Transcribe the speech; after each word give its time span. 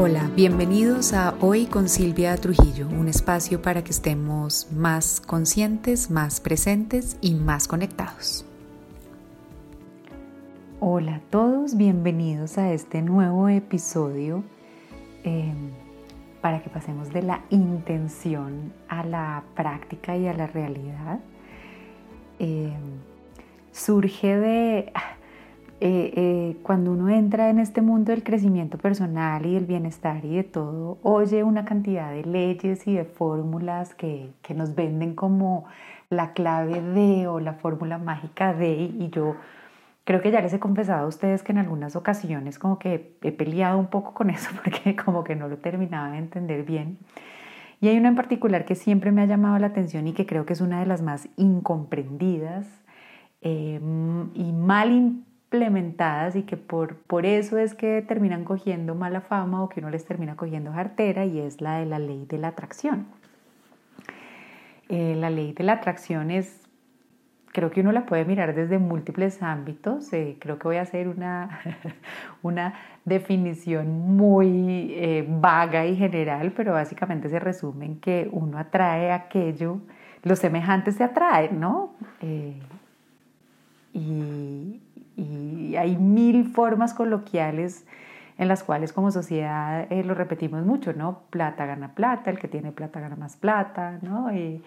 Hola, 0.00 0.30
bienvenidos 0.36 1.12
a 1.12 1.34
Hoy 1.40 1.66
con 1.66 1.88
Silvia 1.88 2.36
Trujillo, 2.36 2.86
un 2.86 3.08
espacio 3.08 3.60
para 3.60 3.82
que 3.82 3.90
estemos 3.90 4.70
más 4.70 5.20
conscientes, 5.20 6.08
más 6.08 6.40
presentes 6.40 7.16
y 7.20 7.34
más 7.34 7.66
conectados. 7.66 8.46
Hola 10.78 11.16
a 11.16 11.20
todos, 11.30 11.76
bienvenidos 11.76 12.58
a 12.58 12.72
este 12.72 13.02
nuevo 13.02 13.48
episodio 13.48 14.44
eh, 15.24 15.52
para 16.42 16.62
que 16.62 16.70
pasemos 16.70 17.12
de 17.12 17.22
la 17.22 17.42
intención 17.50 18.72
a 18.88 19.02
la 19.02 19.42
práctica 19.56 20.16
y 20.16 20.28
a 20.28 20.32
la 20.32 20.46
realidad. 20.46 21.18
Eh, 22.38 22.72
surge 23.72 24.38
de 24.38 24.92
eh, 25.80 26.12
eh, 26.16 26.56
cuando 26.62 26.92
uno 26.92 27.08
entra 27.08 27.50
en 27.50 27.60
este 27.60 27.82
mundo 27.82 28.10
del 28.10 28.24
crecimiento 28.24 28.78
personal 28.78 29.46
y 29.46 29.54
del 29.54 29.66
bienestar 29.66 30.24
y 30.24 30.36
de 30.36 30.44
todo, 30.44 30.98
oye 31.02 31.44
una 31.44 31.64
cantidad 31.64 32.10
de 32.10 32.24
leyes 32.24 32.86
y 32.86 32.94
de 32.94 33.04
fórmulas 33.04 33.94
que, 33.94 34.30
que 34.42 34.54
nos 34.54 34.74
venden 34.74 35.14
como 35.14 35.66
la 36.10 36.32
clave 36.32 36.80
de 36.80 37.28
o 37.28 37.38
la 37.38 37.54
fórmula 37.54 37.98
mágica 37.98 38.54
de 38.54 38.72
y 38.72 39.10
yo 39.10 39.36
creo 40.04 40.22
que 40.22 40.30
ya 40.30 40.40
les 40.40 40.52
he 40.54 40.58
confesado 40.58 41.04
a 41.04 41.06
ustedes 41.06 41.42
que 41.42 41.52
en 41.52 41.58
algunas 41.58 41.94
ocasiones 41.94 42.58
como 42.58 42.78
que 42.78 43.16
he 43.22 43.30
peleado 43.30 43.78
un 43.78 43.88
poco 43.88 44.14
con 44.14 44.30
eso 44.30 44.50
porque 44.64 44.96
como 44.96 45.22
que 45.22 45.36
no 45.36 45.48
lo 45.48 45.58
terminaba 45.58 46.12
de 46.12 46.18
entender 46.18 46.64
bien. 46.64 46.98
Y 47.80 47.88
hay 47.88 47.98
una 47.98 48.08
en 48.08 48.16
particular 48.16 48.64
que 48.64 48.74
siempre 48.74 49.12
me 49.12 49.22
ha 49.22 49.26
llamado 49.26 49.58
la 49.58 49.68
atención 49.68 50.08
y 50.08 50.12
que 50.12 50.26
creo 50.26 50.46
que 50.46 50.54
es 50.54 50.60
una 50.60 50.80
de 50.80 50.86
las 50.86 51.02
más 51.02 51.28
incomprendidas 51.36 52.66
eh, 53.42 53.80
y 54.34 54.52
mal 54.52 55.24
implementadas 55.50 56.36
y 56.36 56.42
que 56.42 56.58
por, 56.58 56.96
por 56.96 57.24
eso 57.24 57.56
es 57.56 57.74
que 57.74 58.02
terminan 58.02 58.44
cogiendo 58.44 58.94
mala 58.94 59.22
fama 59.22 59.62
o 59.62 59.70
que 59.70 59.80
uno 59.80 59.88
les 59.88 60.04
termina 60.04 60.36
cogiendo 60.36 60.72
jartera 60.72 61.24
y 61.24 61.38
es 61.38 61.62
la 61.62 61.78
de 61.78 61.86
la 61.86 61.98
ley 61.98 62.26
de 62.28 62.36
la 62.36 62.48
atracción. 62.48 63.06
Eh, 64.90 65.14
la 65.16 65.30
ley 65.30 65.54
de 65.54 65.64
la 65.64 65.74
atracción 65.74 66.30
es, 66.30 66.68
creo 67.52 67.70
que 67.70 67.80
uno 67.80 67.92
la 67.92 68.04
puede 68.04 68.26
mirar 68.26 68.54
desde 68.54 68.78
múltiples 68.78 69.42
ámbitos. 69.42 70.12
Eh, 70.12 70.36
creo 70.38 70.58
que 70.58 70.68
voy 70.68 70.76
a 70.76 70.82
hacer 70.82 71.08
una, 71.08 71.60
una 72.42 72.74
definición 73.06 74.16
muy 74.16 74.92
eh, 74.96 75.24
vaga 75.26 75.86
y 75.86 75.96
general, 75.96 76.52
pero 76.54 76.74
básicamente 76.74 77.30
se 77.30 77.38
resume 77.38 77.86
en 77.86 78.00
que 78.00 78.28
uno 78.32 78.58
atrae 78.58 79.12
aquello, 79.12 79.80
los 80.24 80.40
semejantes 80.40 80.96
se 80.96 81.04
atraen, 81.04 81.58
¿no? 81.58 81.94
y, 83.94 84.80
y 85.18 85.76
hay 85.76 85.96
mil 85.96 86.48
formas 86.48 86.94
coloquiales 86.94 87.84
en 88.38 88.46
las 88.46 88.62
cuales 88.62 88.92
como 88.92 89.10
sociedad 89.10 89.86
eh, 89.90 90.04
lo 90.04 90.14
repetimos 90.14 90.64
mucho, 90.64 90.92
¿no? 90.92 91.22
Plata 91.30 91.66
gana 91.66 91.94
plata, 91.94 92.30
el 92.30 92.38
que 92.38 92.46
tiene 92.46 92.70
plata 92.70 93.00
gana 93.00 93.16
más 93.16 93.36
plata, 93.36 93.98
¿no? 94.00 94.32
Y, 94.32 94.62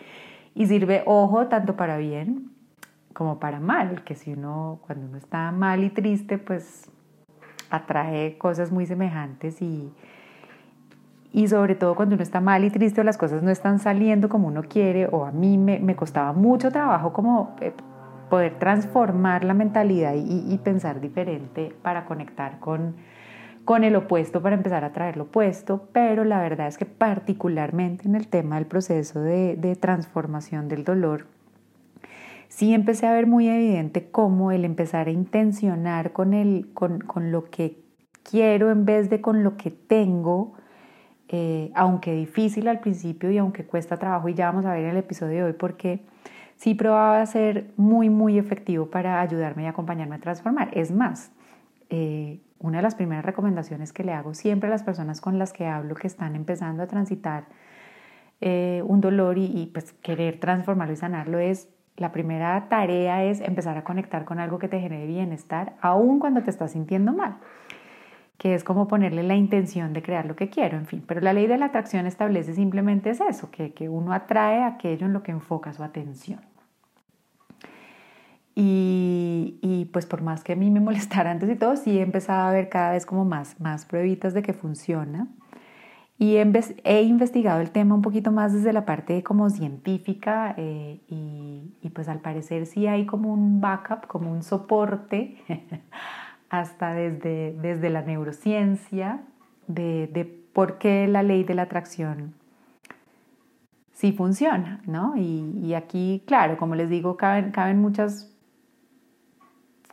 y, 0.53 0.67
sirve, 0.67 1.03
ojo, 1.05 1.47
tanto 1.47 1.77
para 1.77 1.97
bien 1.97 2.51
como 3.13 3.39
para 3.39 3.59
mal, 3.59 4.03
que 4.03 4.15
si 4.15 4.33
uno, 4.33 4.79
cuando 4.85 5.07
uno 5.07 5.17
está 5.17 5.51
mal 5.51 5.83
y 5.83 5.89
triste, 5.89 6.37
pues 6.37 6.89
atrae 7.69 8.37
cosas 8.37 8.71
muy 8.71 8.85
semejantes 8.85 9.61
y, 9.61 9.89
y 11.31 11.47
sobre 11.47 11.75
todo 11.75 11.95
cuando 11.95 12.15
uno 12.15 12.23
está 12.23 12.41
mal 12.41 12.65
y 12.65 12.69
triste 12.69 12.99
o 12.99 13.03
las 13.05 13.17
cosas 13.17 13.41
no 13.41 13.51
están 13.51 13.79
saliendo 13.79 14.27
como 14.27 14.49
uno 14.49 14.63
quiere, 14.63 15.07
o 15.07 15.25
a 15.25 15.31
mí 15.31 15.57
me, 15.57 15.79
me 15.79 15.95
costaba 15.95 16.33
mucho 16.33 16.71
trabajo 16.71 17.13
como 17.13 17.55
eh, 17.61 17.71
poder 18.31 18.57
transformar 18.59 19.43
la 19.43 19.53
mentalidad 19.53 20.13
y, 20.15 20.57
pensar 20.59 21.01
diferente 21.01 21.75
para 21.81 22.05
conectar 22.05 22.59
con, 22.59 22.95
con 23.65 23.83
el 23.83 23.93
opuesto, 23.97 24.41
para 24.41 24.55
empezar 24.55 24.85
a 24.85 24.93
traer 24.93 25.17
lo 25.17 25.23
opuesto, 25.23 25.89
pero 25.91 26.23
la 26.23 26.39
verdad 26.39 26.67
es 26.67 26.77
que 26.77 26.85
particularmente 26.85 28.07
en 28.07 28.15
el 28.15 28.29
tema 28.29 28.55
del 28.55 28.67
proceso 28.67 29.19
de, 29.19 29.57
de 29.57 29.75
transformación 29.75 30.69
del 30.69 30.85
dolor, 30.85 31.25
sí 32.47 32.73
empecé 32.73 33.05
a 33.05 33.11
ver 33.11 33.27
muy 33.27 33.49
evidente 33.49 34.09
cómo 34.09 34.53
el 34.53 34.63
empezar 34.63 35.07
a 35.07 35.11
intencionar 35.11 36.13
con, 36.13 36.33
el, 36.33 36.69
con, 36.73 37.01
con 37.01 37.33
lo 37.33 37.49
que 37.49 37.83
quiero 38.23 38.71
en 38.71 38.85
vez 38.85 39.09
de 39.09 39.19
con 39.19 39.43
lo 39.43 39.57
que 39.57 39.71
tengo, 39.71 40.53
eh, 41.27 41.69
aunque 41.75 42.13
difícil 42.13 42.69
al 42.69 42.79
principio 42.79 43.29
y 43.29 43.37
aunque 43.37 43.65
cuesta 43.65 43.97
trabajo, 43.97 44.29
y 44.29 44.35
ya 44.35 44.45
vamos 44.45 44.63
a 44.63 44.71
ver 44.71 44.85
en 44.85 44.91
el 44.91 44.97
episodio 44.97 45.35
de 45.35 45.43
hoy 45.43 45.53
por 45.53 45.75
qué, 45.75 46.05
sí 46.61 46.75
probaba 46.75 47.25
ser 47.25 47.71
muy, 47.75 48.11
muy 48.11 48.37
efectivo 48.37 48.91
para 48.91 49.19
ayudarme 49.19 49.63
y 49.63 49.65
acompañarme 49.65 50.17
a 50.17 50.19
transformar. 50.19 50.69
Es 50.73 50.91
más, 50.91 51.31
eh, 51.89 52.39
una 52.59 52.77
de 52.77 52.83
las 52.83 52.93
primeras 52.93 53.25
recomendaciones 53.25 53.91
que 53.91 54.03
le 54.03 54.13
hago 54.13 54.35
siempre 54.35 54.67
a 54.67 54.71
las 54.71 54.83
personas 54.83 55.21
con 55.21 55.39
las 55.39 55.53
que 55.53 55.65
hablo 55.65 55.95
que 55.95 56.05
están 56.05 56.35
empezando 56.35 56.83
a 56.83 56.87
transitar 56.87 57.45
eh, 58.41 58.83
un 58.85 59.01
dolor 59.01 59.39
y, 59.39 59.71
pues 59.73 59.93
querer 60.03 60.39
transformarlo 60.39 60.93
y 60.93 60.97
sanarlo 60.97 61.39
es 61.39 61.67
la 61.97 62.11
primera 62.11 62.67
tarea 62.69 63.23
es 63.23 63.41
empezar 63.41 63.79
a 63.79 63.83
conectar 63.83 64.23
con 64.23 64.39
algo 64.39 64.59
que 64.59 64.67
te 64.67 64.79
genere 64.79 65.07
bienestar, 65.07 65.73
aun 65.81 66.19
cuando 66.19 66.43
te 66.43 66.51
estás 66.51 66.73
sintiendo 66.73 67.11
mal, 67.11 67.37
que 68.37 68.53
es 68.53 68.63
como 68.63 68.87
ponerle 68.87 69.23
la 69.23 69.35
intención 69.35 69.93
de 69.93 70.03
crear 70.03 70.27
lo 70.27 70.35
que 70.35 70.49
quiero, 70.49 70.77
en 70.77 70.85
fin. 70.85 71.03
Pero 71.07 71.21
la 71.21 71.33
ley 71.33 71.47
de 71.47 71.57
la 71.57 71.65
atracción 71.65 72.05
establece 72.05 72.53
simplemente 72.53 73.09
es 73.09 73.19
eso, 73.19 73.49
que, 73.49 73.73
que 73.73 73.89
uno 73.89 74.13
atrae 74.13 74.61
aquello 74.61 75.07
en 75.07 75.13
lo 75.13 75.23
que 75.23 75.31
enfoca 75.31 75.73
su 75.73 75.83
atención. 75.83 76.50
Y, 78.63 79.89
pues 79.91 80.05
por 80.05 80.21
más 80.21 80.43
que 80.43 80.53
a 80.53 80.55
mí 80.55 80.69
me 80.69 80.79
molestara 80.87 81.31
antes 81.31 81.49
y 81.49 81.55
todo, 81.55 81.75
sí 81.75 81.97
he 81.97 82.01
empezado 82.01 82.47
a 82.47 82.51
ver 82.51 82.69
cada 82.69 82.91
vez 82.91 83.05
como 83.05 83.25
más, 83.25 83.59
más 83.59 83.85
pruebitas 83.85 84.33
de 84.33 84.43
que 84.43 84.53
funciona. 84.53 85.27
Y 86.19 86.35
he 86.35 87.01
investigado 87.01 87.61
el 87.61 87.71
tema 87.71 87.95
un 87.95 88.03
poquito 88.03 88.31
más 88.31 88.53
desde 88.53 88.73
la 88.73 88.85
parte 88.85 89.23
como 89.23 89.49
científica 89.49 90.53
eh, 90.55 90.99
y, 91.07 91.89
pues 91.89 92.07
al 92.07 92.19
parecer 92.19 92.67
sí 92.67 92.85
hay 92.85 93.07
como 93.07 93.33
un 93.33 93.59
backup, 93.59 94.05
como 94.05 94.31
un 94.31 94.43
soporte, 94.43 95.37
hasta 96.49 96.93
desde, 96.93 97.53
desde 97.59 97.89
la 97.89 98.03
neurociencia, 98.03 99.21
de, 99.65 100.07
de 100.13 100.25
por 100.25 100.77
qué 100.77 101.07
la 101.07 101.23
ley 101.23 101.43
de 101.43 101.55
la 101.55 101.63
atracción 101.63 102.35
sí 103.93 104.11
funciona, 104.11 104.81
¿no? 104.85 105.15
Y, 105.17 105.59
y, 105.63 105.73
aquí, 105.73 106.23
claro, 106.27 106.57
como 106.57 106.75
les 106.75 106.89
digo, 106.89 107.17
caben, 107.17 107.51
caben 107.51 107.79
muchas 107.79 108.30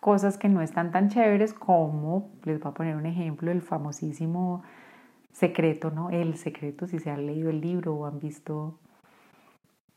cosas 0.00 0.38
que 0.38 0.48
no 0.48 0.62
están 0.62 0.90
tan 0.92 1.08
chéveres 1.08 1.54
como, 1.54 2.30
les 2.44 2.60
voy 2.60 2.70
a 2.70 2.74
poner 2.74 2.96
un 2.96 3.06
ejemplo, 3.06 3.50
el 3.50 3.62
famosísimo 3.62 4.62
secreto, 5.32 5.90
¿no? 5.90 6.10
El 6.10 6.36
secreto, 6.36 6.86
si 6.86 6.98
se 6.98 7.10
han 7.10 7.26
leído 7.26 7.50
el 7.50 7.60
libro 7.60 7.94
o 7.94 8.06
han 8.06 8.18
visto, 8.18 8.78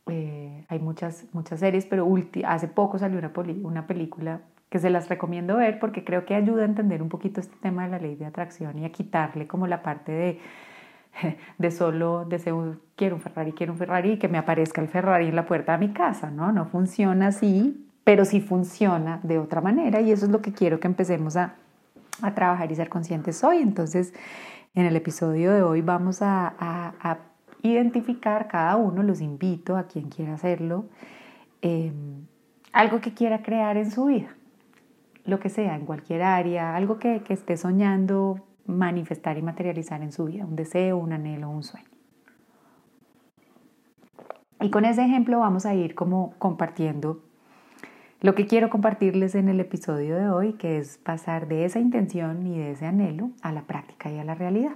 eh, 0.08 0.66
hay 0.70 0.80
muchas, 0.80 1.26
muchas 1.34 1.60
series, 1.60 1.86
pero 1.86 2.08
hace 2.46 2.68
poco 2.68 2.98
salió 2.98 3.20
una, 3.20 3.32
una 3.64 3.88
película 3.88 4.42
que 4.70 4.80
se 4.80 4.90
las 4.90 5.10
recomiendo 5.10 5.58
ver 5.58 5.80
porque 5.80 6.04
creo 6.04 6.26
que 6.26 6.34
ayuda 6.34 6.62
a 6.62 6.66
entender 6.66 7.02
un 7.02 7.10
poquito 7.10 7.42
este 7.42 7.56
tema 7.58 7.84
de 7.84 7.90
la 7.90 8.00
ley 8.00 8.16
de 8.16 8.26
atracción 8.26 8.80
y 8.80 8.86
a 8.86 8.92
quitarle 8.92 9.46
como 9.46 9.68
la 9.68 9.82
parte 9.82 10.12
de, 10.12 10.40
de 11.58 11.72
solo 11.72 12.26
deseo, 12.26 12.78
quiero 12.96 13.16
un 13.16 13.22
Ferrari, 13.22 13.52
quiero 13.52 13.74
un 13.74 13.80
Ferrari 13.80 14.14
y 14.14 14.18
que 14.18 14.30
me 14.30 14.38
aparezca 14.38 14.82
el 14.82 14.88
Ferrari 14.88 15.28
en 15.28 15.36
la 15.36 15.46
puerta 15.46 15.74
de 15.74 15.88
mi 15.88 15.94
casa, 15.94 16.32
¿no? 16.32 16.52
No 16.52 16.66
funciona 16.66 17.28
así 17.28 17.91
pero 18.04 18.26
sí 18.26 18.42
funciona 18.42 19.20
de 19.24 19.38
otra 19.38 19.62
manera 19.62 20.02
y 20.02 20.12
eso 20.12 20.26
es 20.26 20.32
lo 20.32 20.42
que 20.42 20.54
quiero 20.54 20.80
que 20.80 20.88
empecemos 20.88 21.38
a, 21.38 21.56
a 22.22 22.34
trabajar 22.34 22.72
y 22.72 22.76
ser 22.76 22.90
conscientes 22.90 23.44
hoy. 23.44 23.58
Entonces, 23.58 24.14
en 24.74 24.86
el 24.86 24.96
episodio 24.96 25.52
de 25.52 25.64
hoy 25.64 25.82
vamos 25.82 26.22
a, 26.22 26.56
a, 26.60 27.18
identificar 27.64 28.48
cada 28.48 28.76
uno, 28.76 29.04
los 29.04 29.22
invito 29.22 29.78
a 29.78 29.84
quien 29.84 30.10
quiera 30.10 30.34
hacerlo, 30.34 30.86
em, 31.62 32.26
algo 32.74 33.02
que 33.02 33.14
quiera 33.14 33.44
crear 33.44 33.78
en 33.78 33.92
su 33.92 34.06
vida, 34.06 34.30
lo 35.26 35.40
que 35.40 35.50
sea, 35.50 35.76
en 35.76 35.86
cualquier 35.86 36.24
área, 36.24 36.76
algo 36.76 36.98
que, 36.98 37.22
que 37.22 37.34
esté 37.34 37.58
soñando 37.58 38.48
manifestar 38.66 39.38
y 39.38 39.44
materializar 39.44 40.02
en 40.02 40.12
su 40.12 40.26
vida, 40.26 40.44
un 40.44 40.56
deseo, 40.56 40.98
un 40.98 41.14
anhelo, 41.14 41.52
un 41.52 41.62
sueño. 41.62 41.86
Y 44.60 44.72
con 44.72 44.86
ese 44.86 45.04
ejemplo 45.04 45.40
vamos 45.40 45.68
a 45.68 45.76
ir 45.76 45.94
como 45.94 46.34
compartiendo 46.40 47.22
lo 48.22 48.36
que 48.36 48.46
quiero 48.46 48.70
compartirles 48.70 49.36
en 49.36 49.50
el 49.50 49.60
episodio 49.60 50.16
de 50.16 50.30
hoy, 50.30 50.54
que 50.54 50.78
es 50.78 51.00
pasar 51.00 51.48
de 51.48 51.66
esa 51.66 51.80
intención 51.80 52.46
y 52.46 52.60
de 52.60 52.72
ese 52.72 52.86
anhelo 52.86 53.32
a 53.42 53.52
la 53.52 53.64
práctica 53.64 54.12
y 54.12 54.20
a 54.20 54.24
la 54.24 54.36
realidad. 54.36 54.74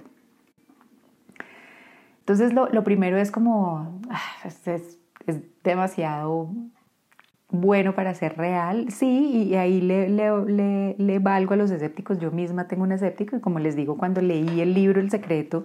Entonces, 2.20 2.52
lo, 2.52 2.82
primero 2.82 3.18
es 3.18 3.30
como, 3.30 4.00
ah, 4.10 4.48
es, 4.48 4.98
demasiado 5.62 6.50
bueno 7.48 7.94
para 7.94 8.14
ser 8.14 8.36
real, 8.36 8.90
sí, 8.90 9.48
y 9.48 9.54
ahí 9.54 9.80
le, 9.80 11.18
valgo 11.20 11.54
a 11.54 11.56
los 11.56 11.70
escépticos. 11.70 12.18
Yo 12.18 12.32
misma 12.32 12.66
tengo 12.66 12.82
un 12.82 12.90
escéptico 12.90 13.36
y 13.36 13.40
como 13.40 13.60
les 13.60 13.76
digo, 13.76 13.96
cuando 13.96 14.20
leí 14.22 14.60
el 14.60 14.74
libro 14.74 15.00
El 15.00 15.08
Secreto, 15.08 15.62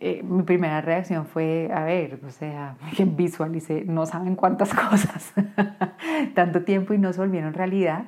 eh, 0.00 0.22
mi 0.22 0.42
primera 0.44 0.80
reacción 0.80 1.26
fue, 1.26 1.70
a 1.74 1.84
ver, 1.84 2.20
o 2.24 2.30
sea, 2.30 2.76
visualicé, 3.04 3.84
no 3.84 4.06
saben 4.06 4.36
cuántas 4.36 4.72
cosas, 4.72 5.32
tanto 6.34 6.64
tiempo 6.64 6.92
y 6.94 6.98
no 6.98 7.12
se 7.12 7.20
volvieron 7.20 7.54
realidad. 7.54 8.04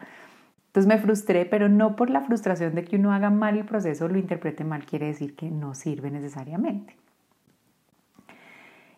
Entonces 0.66 0.86
me 0.86 0.98
frustré, 0.98 1.46
pero 1.46 1.68
no 1.68 1.96
por 1.96 2.10
la 2.10 2.20
frustración 2.20 2.74
de 2.74 2.84
que 2.84 2.96
uno 2.96 3.12
haga 3.12 3.30
mal 3.30 3.56
el 3.56 3.64
proceso, 3.64 4.08
lo 4.08 4.18
interprete 4.18 4.62
mal, 4.64 4.84
quiere 4.84 5.06
decir 5.06 5.34
que 5.34 5.50
no 5.50 5.74
sirve 5.74 6.10
necesariamente. 6.10 6.96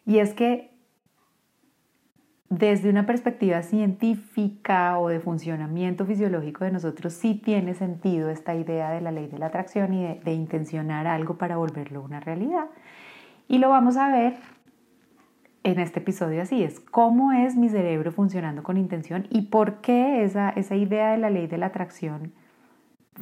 Y 0.05 0.19
es 0.19 0.35
que 0.35 0.71
desde 2.51 2.89
una 2.89 3.05
perspectiva 3.05 3.63
científica 3.63 4.99
o 4.99 5.09
de 5.09 5.21
funcionamiento 5.21 6.07
fisiológico 6.07 6.65
de 6.65 6.71
nosotros 6.71 7.13
sí 7.13 7.35
tiene 7.35 7.75
sentido 7.75 8.31
esta 8.31 8.55
idea 8.55 8.91
de 8.91 9.03
la 9.03 9.13
ley 9.13 9.27
de 9.27 9.39
la 9.39 9.47
atracción 9.47 9.93
y 9.93 10.19
de, 10.19 10.33
intencionar 10.33 11.07
algo 11.07 11.37
para 11.37 11.59
volverlo 11.59 12.03
una 12.03 12.21
realidad. 12.21 12.67
Y 13.49 13.59
lo 13.59 13.69
vamos 13.69 13.97
a 13.97 14.11
ver 14.11 14.35
en 15.65 15.81
este 15.81 16.01
episodio 16.01 16.43
así, 16.43 16.63
es 16.63 16.81
cómo 16.81 17.33
es 17.33 17.57
mi 17.57 17.69
cerebro 17.69 18.13
funcionando 18.13 18.63
con 18.63 18.77
intención 18.77 19.27
y 19.31 19.43
por 19.43 19.81
qué 19.81 20.25
esa, 20.25 20.51
esa 20.51 20.77
idea 20.77 21.13
de 21.13 21.19
la 21.19 21.31
ley 21.31 21.47
de 21.47 21.59
la 21.59 21.67
atracción 21.67 22.33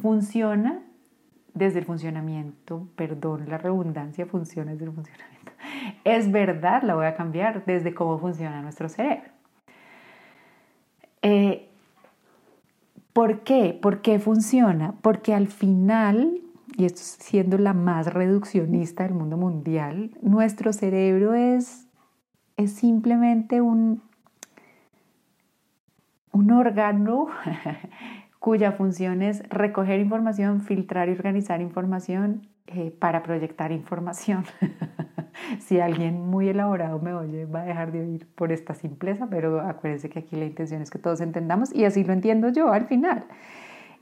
funciona 0.01 0.81
desde 1.53 1.79
el 1.79 1.85
funcionamiento, 1.85 2.87
perdón 2.95 3.49
la 3.49 3.57
redundancia, 3.57 4.25
funciona 4.25 4.71
desde 4.71 4.85
el 4.85 4.91
funcionamiento 4.91 5.37
es 6.03 6.31
verdad, 6.31 6.83
la 6.83 6.95
voy 6.95 7.05
a 7.05 7.15
cambiar 7.15 7.65
desde 7.65 7.93
cómo 7.93 8.19
funciona 8.19 8.61
nuestro 8.61 8.89
cerebro. 8.89 9.29
Eh, 11.21 11.69
¿Por 13.13 13.41
qué? 13.41 13.77
¿Por 13.81 14.01
qué 14.01 14.19
funciona? 14.19 14.93
Porque 15.01 15.33
al 15.33 15.47
final, 15.47 16.39
y 16.77 16.85
esto 16.85 17.01
siendo 17.01 17.57
la 17.57 17.73
más 17.73 18.13
reduccionista 18.13 19.03
del 19.03 19.13
mundo 19.13 19.37
mundial, 19.37 20.11
nuestro 20.21 20.71
cerebro 20.71 21.33
es, 21.33 21.86
es 22.57 22.73
simplemente 22.73 23.61
un, 23.61 24.01
un 26.31 26.51
órgano 26.51 27.27
cuya 28.39 28.71
función 28.71 29.21
es 29.21 29.47
recoger 29.49 29.99
información, 29.99 30.61
filtrar 30.61 31.09
y 31.09 31.13
organizar 31.13 31.61
información 31.61 32.47
eh, 32.67 32.91
para 32.91 33.23
proyectar 33.23 33.71
información. 33.71 34.43
si 35.59 35.79
alguien 35.79 36.27
muy 36.27 36.49
elaborado 36.49 36.99
me 36.99 37.13
oye, 37.13 37.45
va 37.45 37.61
a 37.61 37.65
dejar 37.65 37.91
de 37.91 38.01
oír 38.01 38.27
por 38.35 38.51
esta 38.51 38.73
simpleza, 38.73 39.27
pero 39.29 39.61
acuérdense 39.61 40.09
que 40.09 40.19
aquí 40.19 40.35
la 40.35 40.45
intención 40.45 40.81
es 40.81 40.89
que 40.89 40.99
todos 40.99 41.21
entendamos 41.21 41.73
y 41.73 41.85
así 41.85 42.03
lo 42.03 42.13
entiendo 42.13 42.49
yo 42.49 42.71
al 42.71 42.87
final. 42.87 43.25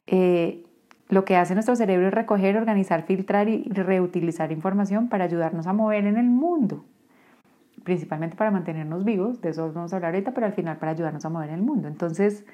Eh, 0.07 0.63
lo 1.09 1.25
que 1.25 1.35
hace 1.35 1.53
nuestro 1.53 1.75
cerebro 1.75 2.07
es 2.07 2.13
recoger, 2.13 2.57
organizar, 2.57 3.03
filtrar 3.03 3.47
y 3.49 3.63
reutilizar 3.69 4.51
información 4.51 5.09
para 5.09 5.25
ayudarnos 5.25 5.67
a 5.67 5.73
mover 5.73 6.05
en 6.05 6.17
el 6.17 6.25
mundo, 6.25 6.85
principalmente 7.85 8.35
para 8.35 8.51
mantenernos 8.51 9.05
vivos, 9.05 9.39
de 9.39 9.49
eso 9.51 9.71
vamos 9.71 9.93
a 9.93 9.95
hablar 9.95 10.13
ahorita, 10.13 10.33
pero 10.33 10.47
al 10.47 10.53
final 10.53 10.77
para 10.77 10.91
ayudarnos 10.91 11.23
a 11.23 11.29
mover 11.29 11.51
el 11.51 11.61
mundo. 11.61 11.87
Entonces, 11.87 12.45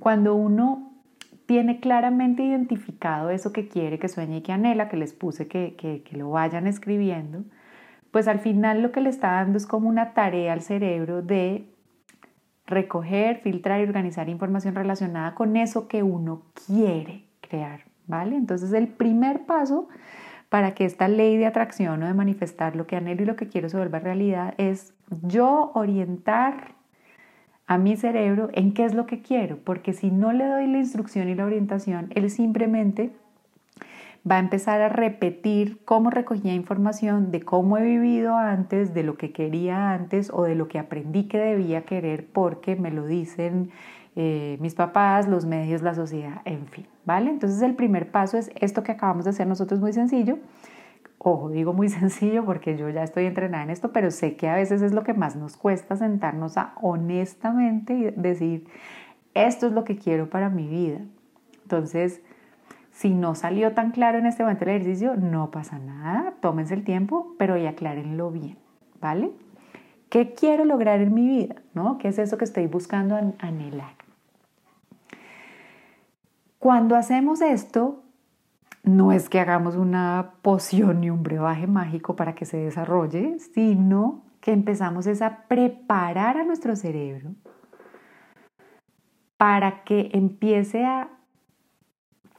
cuando 0.00 0.34
uno 0.34 0.90
tiene 1.44 1.78
claramente 1.78 2.42
identificado 2.42 3.30
eso 3.30 3.52
que 3.52 3.68
quiere, 3.68 4.00
que 4.00 4.08
sueña 4.08 4.38
y 4.38 4.40
que 4.40 4.52
anhela, 4.52 4.88
que 4.88 4.96
les 4.96 5.12
puse 5.12 5.46
que, 5.46 5.76
que, 5.76 6.02
que 6.02 6.16
lo 6.16 6.30
vayan 6.30 6.66
escribiendo, 6.66 7.44
pues 8.10 8.26
al 8.26 8.40
final 8.40 8.82
lo 8.82 8.90
que 8.90 9.00
le 9.00 9.10
está 9.10 9.32
dando 9.32 9.58
es 9.58 9.66
como 9.66 9.88
una 9.88 10.14
tarea 10.14 10.54
al 10.54 10.62
cerebro 10.62 11.22
de 11.22 11.68
recoger, 12.66 13.38
filtrar 13.42 13.80
y 13.80 13.84
organizar 13.84 14.28
información 14.28 14.74
relacionada 14.74 15.34
con 15.34 15.56
eso 15.56 15.86
que 15.86 16.02
uno 16.02 16.42
quiere 16.66 17.26
crear, 17.40 17.84
¿vale? 18.06 18.36
Entonces 18.36 18.72
el 18.72 18.88
primer 18.88 19.44
paso 19.44 19.88
para 20.48 20.74
que 20.74 20.84
esta 20.84 21.08
ley 21.08 21.36
de 21.36 21.46
atracción 21.46 22.02
o 22.02 22.06
de 22.06 22.14
manifestar 22.14 22.76
lo 22.76 22.86
que 22.86 22.96
anhelo 22.96 23.22
y 23.22 23.26
lo 23.26 23.36
que 23.36 23.48
quiero 23.48 23.68
se 23.68 23.76
vuelva 23.76 23.98
realidad 23.98 24.54
es 24.58 24.94
yo 25.22 25.72
orientar 25.74 26.74
a 27.66 27.78
mi 27.78 27.96
cerebro 27.96 28.48
en 28.52 28.72
qué 28.72 28.84
es 28.84 28.94
lo 28.94 29.06
que 29.06 29.22
quiero, 29.22 29.58
porque 29.58 29.92
si 29.92 30.10
no 30.10 30.32
le 30.32 30.46
doy 30.46 30.66
la 30.68 30.78
instrucción 30.78 31.28
y 31.28 31.34
la 31.34 31.44
orientación, 31.44 32.10
él 32.14 32.30
simplemente 32.30 33.10
va 34.28 34.36
a 34.36 34.40
empezar 34.40 34.80
a 34.80 34.88
repetir 34.88 35.78
cómo 35.84 36.10
recogía 36.10 36.54
información 36.54 37.30
de 37.30 37.42
cómo 37.42 37.78
he 37.78 37.82
vivido 37.82 38.36
antes, 38.36 38.92
de 38.94 39.02
lo 39.02 39.16
que 39.16 39.32
quería 39.32 39.92
antes 39.92 40.30
o 40.32 40.42
de 40.42 40.54
lo 40.54 40.68
que 40.68 40.78
aprendí 40.78 41.24
que 41.24 41.38
debía 41.38 41.82
querer 41.82 42.26
porque 42.32 42.76
me 42.76 42.90
lo 42.90 43.06
dicen 43.06 43.70
eh, 44.18 44.56
mis 44.60 44.74
papás, 44.74 45.28
los 45.28 45.44
medios, 45.44 45.82
la 45.82 45.94
sociedad, 45.94 46.40
en 46.46 46.66
fin, 46.68 46.86
¿vale? 47.04 47.28
Entonces 47.28 47.60
el 47.60 47.74
primer 47.74 48.10
paso 48.10 48.38
es 48.38 48.50
esto 48.54 48.82
que 48.82 48.92
acabamos 48.92 49.24
de 49.24 49.30
hacer 49.30 49.46
nosotros 49.46 49.78
muy 49.78 49.92
sencillo. 49.92 50.38
Ojo, 51.18 51.50
digo 51.50 51.74
muy 51.74 51.88
sencillo 51.90 52.44
porque 52.46 52.78
yo 52.78 52.88
ya 52.88 53.02
estoy 53.02 53.26
entrenada 53.26 53.64
en 53.64 53.70
esto, 53.70 53.92
pero 53.92 54.10
sé 54.10 54.34
que 54.36 54.48
a 54.48 54.54
veces 54.54 54.80
es 54.80 54.92
lo 54.92 55.02
que 55.02 55.12
más 55.12 55.36
nos 55.36 55.58
cuesta 55.58 55.96
sentarnos 55.96 56.56
a 56.56 56.72
honestamente 56.80 58.14
decir, 58.16 58.66
esto 59.34 59.66
es 59.66 59.74
lo 59.74 59.84
que 59.84 59.98
quiero 59.98 60.30
para 60.30 60.48
mi 60.48 60.66
vida. 60.66 61.00
Entonces, 61.64 62.22
si 62.92 63.12
no 63.12 63.34
salió 63.34 63.72
tan 63.72 63.90
claro 63.90 64.16
en 64.16 64.24
este 64.24 64.44
momento 64.44 64.64
el 64.64 64.70
ejercicio, 64.70 65.14
no 65.16 65.50
pasa 65.50 65.78
nada, 65.78 66.32
tómense 66.40 66.72
el 66.72 66.84
tiempo, 66.84 67.34
pero 67.38 67.58
y 67.58 67.66
aclárenlo 67.66 68.30
bien, 68.30 68.56
¿vale? 68.98 69.30
¿Qué 70.08 70.32
quiero 70.32 70.64
lograr 70.64 71.02
en 71.02 71.12
mi 71.12 71.26
vida? 71.26 71.56
¿No? 71.74 71.98
¿Qué 71.98 72.08
es 72.08 72.18
eso 72.18 72.38
que 72.38 72.46
estoy 72.46 72.66
buscando 72.66 73.16
anhelar? 73.38 74.05
Cuando 76.58 76.96
hacemos 76.96 77.40
esto, 77.42 78.02
no 78.82 79.12
es 79.12 79.28
que 79.28 79.40
hagamos 79.40 79.76
una 79.76 80.34
poción 80.42 81.00
ni 81.00 81.10
un 81.10 81.22
brebaje 81.22 81.66
mágico 81.66 82.16
para 82.16 82.34
que 82.34 82.44
se 82.46 82.56
desarrolle, 82.56 83.38
sino 83.38 84.22
que 84.40 84.52
empezamos 84.52 85.06
a 85.20 85.44
preparar 85.48 86.38
a 86.38 86.44
nuestro 86.44 86.76
cerebro 86.76 87.30
para 89.36 89.82
que 89.84 90.10
empiece 90.12 90.84
a 90.84 91.10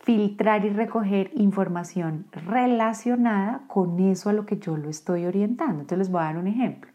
filtrar 0.03 0.63
y 0.63 0.69
recoger 0.69 1.31
información 1.35 2.27
relacionada 2.31 3.63
con 3.67 3.99
eso 3.99 4.29
a 4.29 4.33
lo 4.33 4.45
que 4.45 4.57
yo 4.57 4.77
lo 4.77 4.89
estoy 4.89 5.25
orientando. 5.25 5.81
Entonces 5.81 5.97
les 5.97 6.09
voy 6.09 6.21
a 6.21 6.25
dar 6.25 6.37
un 6.37 6.47
ejemplo. 6.47 6.89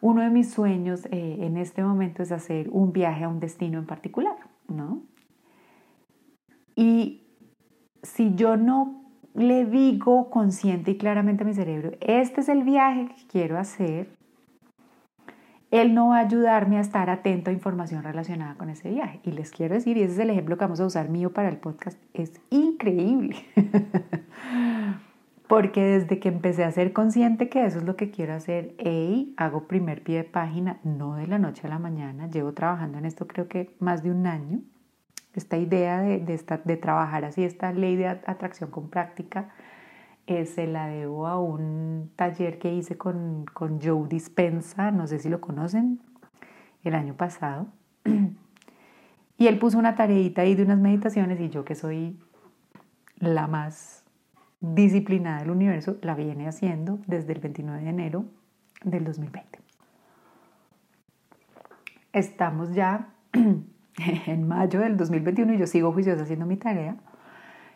Uno 0.00 0.22
de 0.22 0.30
mis 0.30 0.50
sueños 0.50 1.04
eh, 1.10 1.38
en 1.40 1.58
este 1.58 1.82
momento 1.82 2.22
es 2.22 2.32
hacer 2.32 2.68
un 2.70 2.92
viaje 2.92 3.24
a 3.24 3.28
un 3.28 3.38
destino 3.38 3.78
en 3.78 3.86
particular, 3.86 4.36
¿no? 4.66 5.02
Y 6.76 7.22
si 8.02 8.34
yo 8.34 8.56
no 8.56 9.02
le 9.34 9.64
digo 9.66 10.30
consciente 10.30 10.92
y 10.92 10.98
claramente 10.98 11.42
a 11.42 11.46
mi 11.46 11.54
cerebro, 11.54 11.92
este 12.00 12.42
es 12.42 12.48
el 12.48 12.62
viaje 12.62 13.08
que 13.08 13.26
quiero 13.26 13.58
hacer, 13.58 14.08
él 15.70 15.94
no 15.94 16.08
va 16.08 16.18
a 16.18 16.20
ayudarme 16.20 16.78
a 16.78 16.80
estar 16.80 17.10
atento 17.10 17.50
a 17.50 17.52
información 17.52 18.02
relacionada 18.02 18.54
con 18.54 18.70
ese 18.70 18.90
viaje. 18.90 19.20
Y 19.24 19.32
les 19.32 19.50
quiero 19.50 19.74
decir, 19.74 19.96
y 19.96 20.02
ese 20.02 20.14
es 20.14 20.18
el 20.20 20.30
ejemplo 20.30 20.56
que 20.56 20.64
vamos 20.64 20.80
a 20.80 20.86
usar 20.86 21.08
mío 21.08 21.32
para 21.32 21.48
el 21.48 21.56
podcast, 21.56 21.98
es 22.14 22.40
increíble. 22.50 23.36
Porque 25.48 25.80
desde 25.82 26.18
que 26.18 26.28
empecé 26.28 26.64
a 26.64 26.72
ser 26.72 26.92
consciente 26.92 27.48
que 27.48 27.64
eso 27.64 27.78
es 27.78 27.84
lo 27.84 27.96
que 27.96 28.10
quiero 28.10 28.34
hacer, 28.34 28.74
hago 29.36 29.68
primer 29.68 30.02
pie 30.02 30.18
de 30.18 30.24
página, 30.24 30.80
no 30.82 31.14
de 31.14 31.26
la 31.26 31.38
noche 31.38 31.66
a 31.66 31.70
la 31.70 31.78
mañana, 31.78 32.28
llevo 32.28 32.52
trabajando 32.52 32.98
en 32.98 33.04
esto 33.04 33.26
creo 33.26 33.46
que 33.46 33.74
más 33.78 34.02
de 34.02 34.10
un 34.10 34.26
año. 34.26 34.60
Esta 35.36 35.58
idea 35.58 36.00
de, 36.00 36.18
de, 36.18 36.76
trabajar 36.76 37.24
así, 37.24 37.44
esta 37.44 37.72
ley 37.72 37.94
de 37.94 38.08
atracción 38.08 38.70
con 38.70 38.88
práctica, 38.88 39.50
eh, 40.26 40.46
se 40.46 40.66
la 40.66 40.88
debo 40.88 41.28
a 41.28 41.38
un 41.38 42.10
taller 42.16 42.58
que 42.58 42.72
hice 42.72 42.96
con, 42.96 43.44
con 43.52 43.80
Joe 43.80 44.08
Dispensa, 44.08 44.90
no 44.90 45.06
sé 45.06 45.20
si 45.20 45.28
lo 45.28 45.40
conocen, 45.40 46.00
el 46.82 46.94
año 46.94 47.14
pasado. 47.14 47.68
Y 49.38 49.48
él 49.48 49.58
puso 49.58 49.78
una 49.78 49.94
tareita 49.94 50.40
ahí 50.40 50.54
de 50.54 50.62
unas 50.62 50.78
meditaciones 50.78 51.38
y 51.40 51.50
yo 51.50 51.62
que 51.62 51.74
soy 51.74 52.18
la 53.18 53.46
más 53.46 54.02
disciplinada 54.60 55.40
del 55.40 55.50
universo, 55.50 55.98
la 56.00 56.14
viene 56.14 56.48
haciendo 56.48 56.98
desde 57.06 57.34
el 57.34 57.40
29 57.40 57.82
de 57.82 57.90
enero 57.90 58.24
del 58.82 59.04
2020. 59.04 59.60
Estamos 62.12 62.72
ya 62.72 63.12
en 64.26 64.46
mayo 64.46 64.80
del 64.80 64.96
2021 64.96 65.54
y 65.54 65.58
yo 65.58 65.66
sigo 65.66 65.92
juiciosa 65.92 66.22
haciendo 66.22 66.46
mi 66.46 66.56
tarea. 66.56 66.96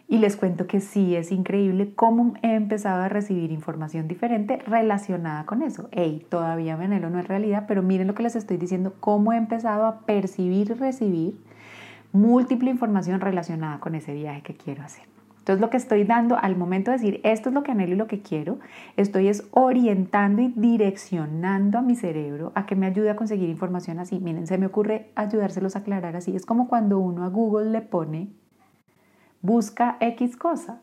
Y 0.08 0.18
les 0.18 0.36
cuento 0.36 0.66
que 0.66 0.80
sí 0.80 1.14
es 1.14 1.30
increíble 1.30 1.94
cómo 1.94 2.34
he 2.42 2.56
empezado 2.56 3.02
a 3.02 3.08
recibir 3.08 3.52
información 3.52 4.08
diferente 4.08 4.58
relacionada 4.66 5.46
con 5.46 5.62
eso. 5.62 5.88
Hey, 5.92 6.26
todavía 6.28 6.76
me 6.76 6.86
anhelo 6.86 7.10
no 7.10 7.20
es 7.20 7.28
realidad, 7.28 7.66
pero 7.68 7.82
miren 7.82 8.08
lo 8.08 8.14
que 8.14 8.24
les 8.24 8.34
estoy 8.34 8.56
diciendo, 8.56 8.94
cómo 8.98 9.32
he 9.32 9.36
empezado 9.36 9.86
a 9.86 10.00
percibir 10.00 10.70
y 10.70 10.74
recibir 10.74 11.38
múltiple 12.12 12.70
información 12.70 13.20
relacionada 13.20 13.78
con 13.78 13.94
ese 13.94 14.12
viaje 14.12 14.42
que 14.42 14.54
quiero 14.54 14.82
hacer. 14.82 15.04
Entonces 15.50 15.62
lo 15.62 15.70
que 15.70 15.78
estoy 15.78 16.04
dando 16.04 16.36
al 16.36 16.56
momento 16.56 16.92
de 16.92 16.98
decir 16.98 17.20
esto 17.24 17.48
es 17.48 17.54
lo 17.56 17.64
que 17.64 17.72
anhelo 17.72 17.94
y 17.94 17.96
lo 17.96 18.06
que 18.06 18.22
quiero, 18.22 18.60
estoy 18.96 19.26
es 19.26 19.48
orientando 19.50 20.42
y 20.42 20.52
direccionando 20.54 21.76
a 21.76 21.82
mi 21.82 21.96
cerebro 21.96 22.52
a 22.54 22.66
que 22.66 22.76
me 22.76 22.86
ayude 22.86 23.10
a 23.10 23.16
conseguir 23.16 23.48
información 23.48 23.98
así. 23.98 24.20
Miren, 24.20 24.46
se 24.46 24.58
me 24.58 24.66
ocurre 24.66 25.10
ayudárselos 25.16 25.74
a 25.74 25.80
aclarar 25.80 26.14
así. 26.14 26.36
Es 26.36 26.46
como 26.46 26.68
cuando 26.68 27.00
uno 27.00 27.24
a 27.24 27.28
Google 27.30 27.70
le 27.70 27.80
pone 27.80 28.28
busca 29.42 29.96
X 29.98 30.36
cosa. 30.36 30.82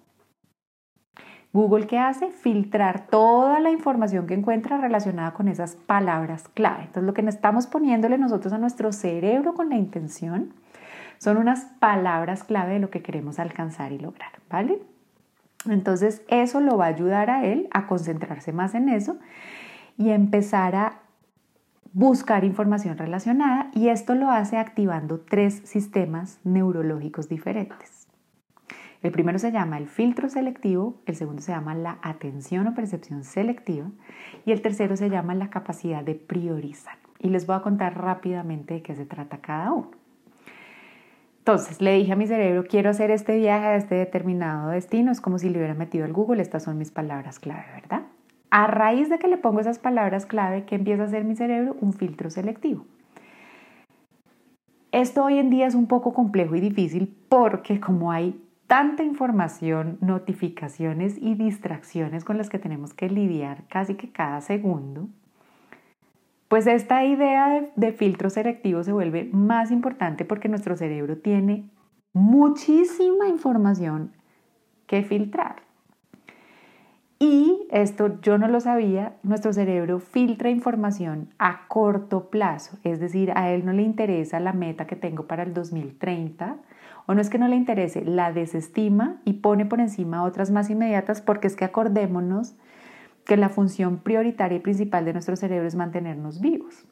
Google, 1.53 1.87
¿qué 1.87 1.97
hace? 1.97 2.29
Filtrar 2.31 3.07
toda 3.07 3.61
la 3.61 3.71
información 3.71 4.27
que 4.27 4.33
encuentra 4.33 4.79
relacionada 4.79 5.33
con 5.33 5.47
esas 5.47 5.77
palabras 5.77 6.49
clave. 6.49 6.83
Entonces, 6.87 7.03
lo 7.03 7.13
que 7.13 7.21
estamos 7.21 7.67
poniéndole 7.67 8.17
nosotros 8.17 8.51
a 8.51 8.57
nuestro 8.57 8.91
cerebro 8.91 9.53
con 9.53 9.69
la 9.69 9.77
intención 9.77 10.53
Son 11.17 11.37
unas 11.37 11.65
palabras 11.79 12.43
clave 12.43 12.73
de 12.73 12.79
lo 12.79 12.89
que 12.89 13.01
queremos 13.01 13.39
alcanzar 13.39 13.91
y 13.91 13.99
lograr, 13.99 14.31
¿vale? 14.49 14.79
Entonces 15.67 16.21
eso 16.27 16.59
lo 16.59 16.77
va 16.77 16.85
a 16.85 16.89
ayudar 16.89 17.29
a 17.29 17.45
él 17.45 17.67
a 17.71 17.87
concentrarse 17.87 18.53
más 18.53 18.75
en 18.75 18.89
eso 18.89 19.17
y 19.97 20.11
empezar 20.11 20.75
a 20.75 20.99
buscar 21.93 22.43
información 22.43 22.97
relacionada 22.97 23.71
y 23.73 23.89
esto 23.89 24.13
lo 24.13 24.29
hace 24.29 24.57
activando 24.57 25.19
tres 25.19 25.61
sistemas 25.65 26.39
neurológicos 26.43 27.27
diferentes. 27.27 28.07
El 29.01 29.11
primero 29.11 29.39
se 29.39 29.51
llama 29.51 29.77
el 29.77 29.87
filtro 29.87 30.29
selectivo, 30.29 31.01
el 31.05 31.15
segundo 31.15 31.41
se 31.41 31.51
llama 31.51 31.75
la 31.75 31.99
atención 32.01 32.67
o 32.67 32.75
percepción 32.75 33.23
selectiva 33.23 33.89
y 34.45 34.51
el 34.51 34.61
tercero 34.61 34.95
se 34.95 35.09
llama 35.09 35.35
la 35.35 35.49
capacidad 35.49 36.03
de 36.03 36.15
priorizar. 36.15 36.97
Y 37.19 37.29
les 37.29 37.47
voy 37.47 37.55
a 37.55 37.61
contar 37.61 37.99
rápidamente 37.99 38.75
de 38.75 38.81
qué 38.81 38.95
se 38.95 39.05
trata 39.05 39.39
cada 39.39 39.71
uno. 39.71 39.96
Entonces 41.47 41.81
le 41.81 41.93
dije 41.93 42.11
a 42.11 42.17
mi 42.17 42.27
cerebro, 42.27 42.65
quiero 42.67 42.89
hacer 42.89 43.09
este 43.09 43.37
viaje 43.37 43.67
a 43.67 43.75
este 43.77 43.95
determinado 43.95 44.71
destino, 44.71 45.13
es 45.13 45.21
como 45.21 45.39
si 45.39 45.49
le 45.49 45.59
hubiera 45.59 45.75
metido 45.75 46.03
al 46.03 46.11
Google, 46.11 46.41
estas 46.41 46.63
son 46.63 46.77
mis 46.77 46.91
palabras 46.91 47.39
clave, 47.39 47.63
¿verdad? 47.73 48.01
A 48.49 48.67
raíz 48.67 49.09
de 49.09 49.17
que 49.17 49.29
le 49.29 49.37
pongo 49.37 49.61
esas 49.61 49.79
palabras 49.79 50.25
clave, 50.25 50.65
¿qué 50.65 50.75
empieza 50.75 51.03
a 51.03 51.05
hacer 51.05 51.23
mi 51.23 51.37
cerebro? 51.37 51.77
Un 51.79 51.93
filtro 51.93 52.29
selectivo. 52.29 52.83
Esto 54.91 55.23
hoy 55.23 55.37
en 55.37 55.49
día 55.49 55.67
es 55.67 55.75
un 55.75 55.87
poco 55.87 56.13
complejo 56.13 56.53
y 56.53 56.59
difícil 56.59 57.15
porque 57.29 57.79
como 57.79 58.11
hay 58.11 58.43
tanta 58.67 59.03
información, 59.03 59.99
notificaciones 60.01 61.17
y 61.17 61.35
distracciones 61.35 62.25
con 62.25 62.37
las 62.37 62.49
que 62.49 62.59
tenemos 62.59 62.93
que 62.93 63.09
lidiar 63.09 63.63
casi 63.69 63.95
que 63.95 64.11
cada 64.11 64.41
segundo, 64.41 65.07
pues 66.47 66.65
esta 66.67 67.03
idea 67.03 67.69
de, 67.75 67.91
filtro 67.91 68.29
selectivo 68.29 68.83
se 68.83 68.93
vuelve 68.93 69.29
más 69.31 69.71
importante 69.71 70.23
porque 70.25 70.47
nuestro 70.47 70.77
cerebro 70.77 71.17
tiene 71.17 71.69
muchísima 72.13 73.27
información 73.27 74.13
que 74.85 75.03
filtrar. 75.03 75.67
Y 77.19 77.67
esto 77.71 78.21
yo 78.21 78.37
no 78.37 78.47
lo 78.47 78.59
sabía, 78.59 79.17
nuestro 79.23 79.51
cerebro 79.51 79.99
filtra 79.99 80.51
información 80.51 81.33
a 81.39 81.67
corto 81.67 82.29
plazo, 82.29 82.77
es 82.83 82.99
decir, 82.99 83.31
a 83.35 83.49
él 83.49 83.65
no 83.65 83.73
le 83.73 83.81
interesa 83.81 84.39
la 84.39 84.53
meta 84.53 84.85
que 84.85 84.95
tengo 84.95 85.25
para 85.25 85.41
el 85.41 85.53
2030, 85.53 86.57
o 87.07 87.15
no 87.15 87.21
es 87.21 87.29
que 87.29 87.39
no 87.39 87.47
le 87.47 87.55
interese, 87.55 88.05
la 88.05 88.31
desestima 88.31 89.19
y 89.25 89.33
pone 89.33 89.65
por 89.65 89.79
encima 89.79 90.23
otras 90.23 90.51
más 90.51 90.69
inmediatas 90.69 91.21
porque 91.21 91.47
es 91.47 91.55
que 91.55 91.65
acordémonos 91.65 92.55
que 93.27 93.37
la 93.37 93.49
función 93.49 93.97
prioritaria 93.97 94.57
y 94.57 94.61
principal 94.61 95.05
de 95.05 95.13
nuestro 95.13 95.35
cerebro 95.35 95.67
es 95.67 95.75
mantenernos 95.75 96.39
vivos. 96.39 96.85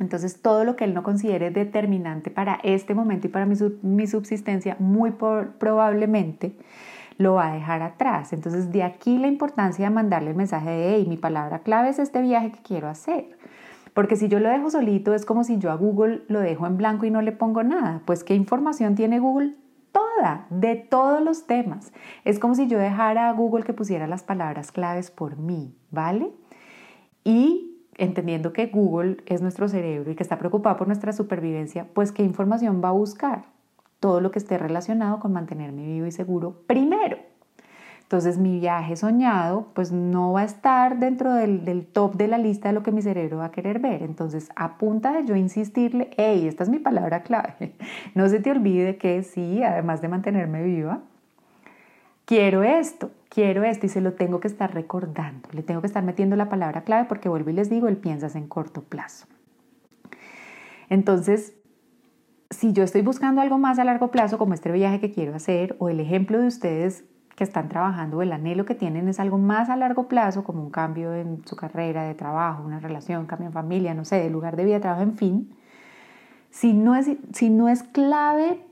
Entonces, 0.00 0.42
todo 0.42 0.64
lo 0.64 0.74
que 0.74 0.84
él 0.84 0.92
no 0.92 1.04
considere 1.04 1.50
determinante 1.50 2.30
para 2.30 2.58
este 2.64 2.94
momento 2.94 3.28
y 3.28 3.30
para 3.30 3.46
mi, 3.46 4.06
subsistencia, 4.06 4.76
muy 4.80 5.12
probablemente 5.12 6.56
lo 7.16 7.34
va 7.34 7.52
a 7.52 7.54
dejar 7.54 7.82
atrás. 7.82 8.32
Entonces, 8.32 8.72
de 8.72 8.82
aquí 8.82 9.18
la 9.18 9.28
importancia 9.28 9.84
de 9.84 9.94
mandarle 9.94 10.30
el 10.30 10.36
mensaje 10.36 10.68
de, 10.68 10.94
hey, 10.96 11.06
mi 11.08 11.16
palabra 11.16 11.60
clave 11.60 11.90
es 11.90 12.00
este 12.00 12.20
viaje 12.20 12.50
que 12.50 12.60
quiero 12.60 12.88
hacer. 12.88 13.38
Porque 13.94 14.16
si 14.16 14.26
yo 14.26 14.40
lo 14.40 14.48
dejo 14.48 14.70
solito, 14.70 15.14
es 15.14 15.24
como 15.24 15.44
si 15.44 15.58
yo 15.58 15.70
a 15.70 15.76
Google 15.76 16.22
lo 16.26 16.40
dejo 16.40 16.66
en 16.66 16.76
blanco 16.76 17.06
y 17.06 17.12
no 17.12 17.22
le 17.22 17.30
pongo 17.30 17.62
nada. 17.62 18.02
Pues, 18.04 18.24
¿qué 18.24 18.34
información 18.34 18.96
tiene 18.96 19.20
Google? 19.20 19.54
Toda, 19.94 20.46
de 20.50 20.74
todos 20.74 21.22
los 21.22 21.46
temas. 21.46 21.92
Es 22.24 22.38
como 22.38 22.54
si 22.54 22.66
yo 22.66 22.78
dejara 22.78 23.28
a 23.28 23.32
Google 23.32 23.64
que 23.64 23.72
pusiera 23.72 24.06
las 24.06 24.24
palabras 24.24 24.72
claves 24.72 25.10
por 25.10 25.38
mí, 25.38 25.74
¿vale? 25.90 26.32
Y 27.22 27.78
entendiendo 27.96 28.52
que 28.52 28.66
Google 28.66 29.18
es 29.26 29.40
nuestro 29.40 29.68
cerebro 29.68 30.10
y 30.10 30.16
que 30.16 30.24
está 30.24 30.38
preocupado 30.38 30.76
por 30.76 30.88
nuestra 30.88 31.12
supervivencia, 31.12 31.86
pues 31.94 32.10
¿qué 32.10 32.24
información 32.24 32.82
va 32.84 32.88
a 32.88 32.92
buscar? 32.92 33.44
Todo 34.00 34.20
lo 34.20 34.30
que 34.32 34.40
esté 34.40 34.58
relacionado 34.58 35.20
con 35.20 35.32
mantenerme 35.32 35.86
vivo 35.86 36.06
y 36.06 36.12
seguro 36.12 36.64
primero. 36.66 37.18
Entonces 38.14 38.38
mi 38.38 38.60
viaje 38.60 38.94
soñado 38.94 39.66
pues 39.74 39.90
no 39.90 40.34
va 40.34 40.42
a 40.42 40.44
estar 40.44 41.00
dentro 41.00 41.34
del, 41.34 41.84
top 41.84 42.14
de 42.14 42.28
la 42.28 42.38
lista 42.38 42.68
de 42.68 42.74
lo 42.74 42.84
que 42.84 42.92
mi 42.92 43.02
cerebro 43.02 43.38
va 43.38 43.46
a 43.46 43.50
querer 43.50 43.80
ver. 43.80 44.04
Entonces 44.04 44.50
a 44.54 44.78
punta 44.78 45.12
de 45.12 45.26
yo 45.26 45.34
insistirle, 45.34 46.10
hey, 46.16 46.46
esta 46.46 46.62
es 46.62 46.68
mi 46.68 46.78
palabra 46.78 47.24
clave, 47.24 47.74
no 48.14 48.28
se 48.28 48.38
te 48.38 48.52
olvide 48.52 48.98
que 48.98 49.24
sí, 49.24 49.64
además 49.64 50.00
de 50.00 50.06
mantenerme 50.06 50.62
viva, 50.62 51.00
quiero 52.24 52.62
esto, 52.62 53.10
quiero 53.28 53.64
esto 53.64 53.86
y 53.86 53.88
se 53.88 54.00
lo 54.00 54.12
tengo 54.12 54.38
que 54.38 54.46
estar 54.46 54.72
recordando, 54.72 55.48
le 55.50 55.64
tengo 55.64 55.80
que 55.80 55.88
estar 55.88 56.04
metiendo 56.04 56.36
la 56.36 56.48
palabra 56.48 56.82
clave 56.82 57.06
porque 57.08 57.28
vuelvo 57.28 57.50
y 57.50 57.54
les 57.54 57.68
digo, 57.68 57.88
él 57.88 57.96
piensas 57.96 58.36
en 58.36 58.46
corto 58.46 58.84
plazo. 58.84 59.26
Entonces, 60.88 61.54
si 62.50 62.72
yo 62.72 62.84
estoy 62.84 63.02
buscando 63.02 63.40
algo 63.40 63.58
más 63.58 63.80
a 63.80 63.84
largo 63.84 64.12
plazo, 64.12 64.38
como 64.38 64.54
este 64.54 64.70
viaje 64.70 65.00
que 65.00 65.10
quiero 65.10 65.34
hacer, 65.34 65.74
o 65.80 65.88
el 65.88 65.98
ejemplo 65.98 66.38
de 66.38 66.46
ustedes 66.46 67.02
que 67.34 67.44
están 67.44 67.68
trabajando, 67.68 68.22
el 68.22 68.32
anhelo 68.32 68.64
que 68.64 68.74
tienen 68.74 69.08
es 69.08 69.18
algo 69.18 69.38
más 69.38 69.68
a 69.68 69.76
largo 69.76 70.06
plazo, 70.06 70.44
como 70.44 70.62
un 70.62 70.70
cambio 70.70 71.14
en 71.14 71.44
su 71.46 71.56
carrera 71.56 72.04
de 72.04 72.14
trabajo, 72.14 72.62
una 72.62 72.80
relación, 72.80 73.26
cambio 73.26 73.48
en 73.48 73.52
familia, 73.52 73.94
no 73.94 74.04
sé, 74.04 74.16
de 74.16 74.30
lugar 74.30 74.56
de 74.56 74.64
vida, 74.64 74.80
trabajo, 74.80 75.02
en 75.02 75.16
fin, 75.16 75.56
si 76.50 76.72
no 76.72 76.94
es, 76.94 77.10
si 77.32 77.50
no 77.50 77.68
es 77.68 77.82
clave 77.82 78.64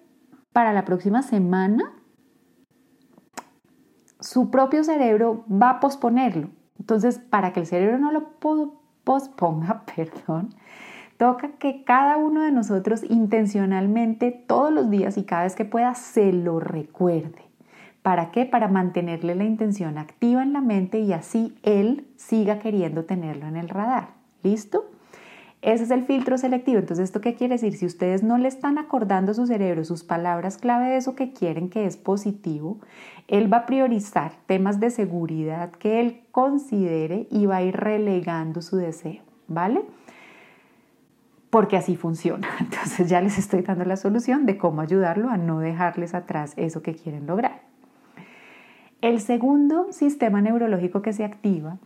para 0.52 0.72
la 0.72 0.84
próxima 0.84 1.22
semana, 1.22 1.92
su 4.20 4.50
propio 4.50 4.84
cerebro 4.84 5.44
va 5.50 5.70
a 5.70 5.80
posponerlo. 5.80 6.48
Entonces, 6.78 7.18
para 7.18 7.52
que 7.52 7.60
el 7.60 7.66
cerebro 7.66 7.98
no 7.98 8.12
lo 8.12 8.28
posponga, 9.02 9.82
perdón, 9.96 10.54
toca 11.16 11.52
que 11.58 11.82
cada 11.84 12.16
uno 12.16 12.42
de 12.42 12.52
nosotros 12.52 13.02
intencionalmente 13.08 14.30
todos 14.30 14.72
los 14.72 14.88
días 14.88 15.16
y 15.16 15.24
cada 15.24 15.42
vez 15.42 15.56
que 15.56 15.64
pueda 15.64 15.94
se 15.94 16.32
lo 16.32 16.60
recuerde. 16.60 17.51
¿Para 18.02 18.32
qué? 18.32 18.44
Para 18.44 18.66
mantenerle 18.66 19.36
la 19.36 19.44
intención 19.44 19.96
activa 19.96 20.42
en 20.42 20.52
la 20.52 20.60
mente 20.60 20.98
y 20.98 21.12
así 21.12 21.54
él 21.62 22.06
siga 22.16 22.58
queriendo 22.58 23.04
tenerlo 23.04 23.46
en 23.46 23.56
el 23.56 23.68
radar. 23.68 24.10
¿Listo? 24.42 24.90
Ese 25.62 25.84
es 25.84 25.92
el 25.92 26.02
filtro 26.02 26.36
selectivo. 26.36 26.80
Entonces, 26.80 27.04
¿esto 27.04 27.20
qué 27.20 27.36
quiere 27.36 27.54
decir? 27.54 27.76
Si 27.76 27.86
ustedes 27.86 28.24
no 28.24 28.36
le 28.36 28.48
están 28.48 28.78
acordando 28.78 29.30
a 29.30 29.34
su 29.34 29.46
cerebro 29.46 29.84
sus 29.84 30.02
palabras 30.02 30.58
clave 30.58 30.90
de 30.90 30.96
eso 30.96 31.14
que 31.14 31.32
quieren 31.32 31.70
que 31.70 31.86
es 31.86 31.96
positivo, 31.96 32.78
él 33.28 33.52
va 33.52 33.58
a 33.58 33.66
priorizar 33.66 34.32
temas 34.46 34.80
de 34.80 34.90
seguridad 34.90 35.70
que 35.70 36.00
él 36.00 36.22
considere 36.32 37.28
y 37.30 37.46
va 37.46 37.58
a 37.58 37.62
ir 37.62 37.76
relegando 37.76 38.60
su 38.60 38.76
deseo. 38.76 39.22
¿Vale? 39.46 39.84
Porque 41.50 41.76
así 41.76 41.94
funciona. 41.94 42.48
Entonces 42.58 43.08
ya 43.08 43.20
les 43.20 43.38
estoy 43.38 43.62
dando 43.62 43.84
la 43.84 43.96
solución 43.96 44.46
de 44.46 44.58
cómo 44.58 44.80
ayudarlo 44.80 45.30
a 45.30 45.36
no 45.36 45.60
dejarles 45.60 46.14
atrás 46.14 46.54
eso 46.56 46.82
que 46.82 46.96
quieren 46.96 47.28
lograr. 47.28 47.71
El 49.02 49.20
segundo 49.20 49.92
sistema 49.92 50.40
neurológico 50.40 51.02
que 51.02 51.12
se 51.12 51.24
activa 51.24 51.78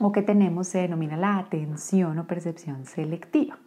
o 0.00 0.10
que 0.10 0.22
tenemos 0.22 0.66
se 0.66 0.80
denomina 0.80 1.16
la 1.16 1.38
atención 1.38 2.18
o 2.18 2.26
percepción 2.26 2.84
selectiva. 2.84 3.58